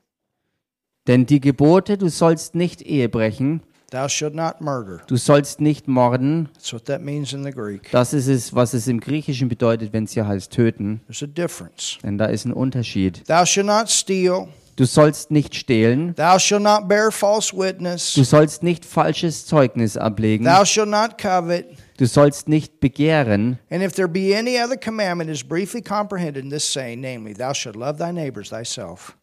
[1.07, 5.01] denn die Gebote, du sollst nicht Ehe brechen, thou shalt not murder.
[5.07, 7.89] du sollst nicht morden, That's what that means in the Greek.
[7.91, 11.27] das ist es, was es im Griechischen bedeutet, wenn es hier heißt töten, There's a
[11.27, 11.97] difference.
[12.03, 13.23] denn da ist ein Unterschied.
[13.27, 18.23] Thou shalt not steal, Du sollst nicht stehlen, thou shalt not bear false witness, du
[18.23, 21.65] sollst nicht falsches Zeugnis ablegen, thou shalt not covet.
[22.01, 26.49] Du sollst nicht begehren, And if there be any other commandment is briefly comprehended in
[26.49, 29.15] this saying, namely, thou shalt love thy neighbors thyself.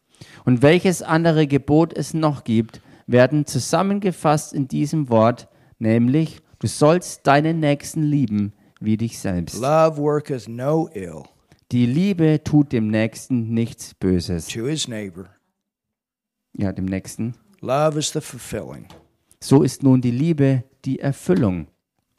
[0.45, 7.27] Und welches andere Gebot es noch gibt, werden zusammengefasst in diesem Wort, nämlich du sollst
[7.27, 9.59] deinen Nächsten lieben wie dich selbst.
[9.59, 11.23] Love worketh no ill
[11.73, 14.47] Die Liebe tut dem Nächsten nichts Böses.
[14.47, 15.25] to his neighbor.
[16.53, 17.35] Ja, dem Nächsten.
[17.59, 18.87] Love is the fulfilling
[19.41, 21.67] So ist nun die Liebe die Erfüllung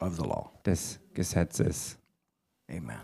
[0.01, 0.51] of the law.
[0.65, 1.97] des Gesetzes.
[2.69, 2.97] Amen.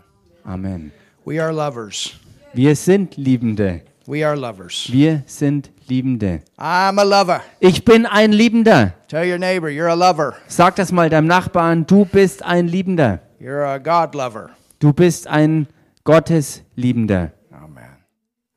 [0.44, 0.92] Amen.
[1.24, 2.14] We are lovers.
[2.54, 3.82] Wir sind Liebende.
[4.06, 4.88] We are lovers.
[4.90, 6.42] Wir sind Liebende.
[6.56, 7.42] I'm a lover.
[7.60, 8.94] Ich bin ein Liebender.
[9.08, 10.34] Tell your neighbor, you're a lover.
[10.46, 13.20] Sag das mal deinem Nachbarn, du bist ein Liebender.
[13.38, 14.50] You're a God lover.
[14.78, 15.66] Du bist ein
[16.04, 17.32] Gottesliebender.
[17.50, 17.96] Amen.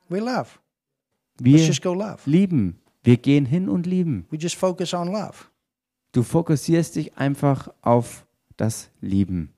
[0.10, 0.48] We love.
[1.40, 2.20] Let's Wir just go love.
[2.26, 2.80] lieben.
[3.04, 4.26] Wir gehen hin und lieben.
[4.30, 5.34] We just focus on love.
[6.14, 8.26] Du fokussierst dich einfach auf
[8.62, 9.50] das Lieben.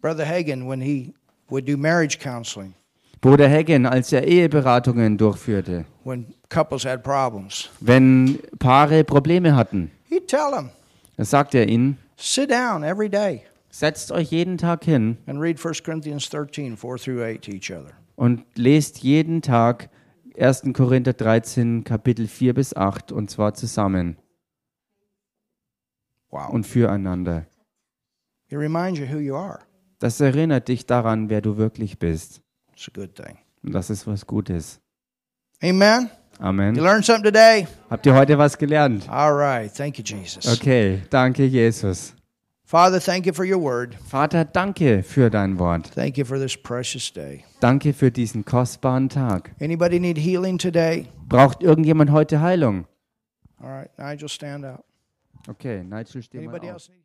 [0.00, 1.12] Brother Hagen, when he
[1.50, 2.74] would do marriage counseling,
[3.20, 10.28] Bruder Hagen, als er Eheberatungen durchführte, when couples had problems, wenn Paare Probleme hatten, he'd
[10.28, 10.70] tell them,
[11.16, 15.58] da sagt er ihnen, sit down every day setzt euch jeden Tag hin and read
[15.62, 17.92] 1 Corinthians 13, 4 through 8 to each other.
[18.14, 19.90] und lest jeden Tag
[20.38, 20.72] 1.
[20.72, 24.16] Korinther 13, Kapitel 4 bis 8 und zwar zusammen
[26.36, 26.50] Wow.
[26.52, 27.46] und füreinander.
[28.48, 29.60] It reminds you who you are.
[29.98, 32.42] Das erinnert dich daran, wer du wirklich bist.
[32.74, 33.38] It's a good thing.
[33.62, 34.80] Und das ist was Gutes.
[35.62, 36.10] Amen.
[36.38, 36.74] You Amen.
[36.74, 37.66] learned something today?
[37.88, 39.08] Habt ihr heute was gelernt?
[39.08, 39.72] All right.
[39.74, 40.46] Thank you, Jesus.
[40.46, 42.14] Okay, danke Jesus.
[42.66, 43.94] Father, thank you for your word.
[43.94, 45.86] Vater, danke für dein Wort.
[45.94, 47.44] Thank you for this precious day.
[47.60, 49.54] Danke für diesen kostbaren Tag.
[49.60, 51.06] Anybody need healing today?
[51.28, 52.86] Braucht irgendjemand heute Heilung?
[53.62, 54.84] All right, Nigel, stand up.
[55.48, 56.72] Okay, Nigel, steh mal Anybody auf.
[56.74, 57.04] else need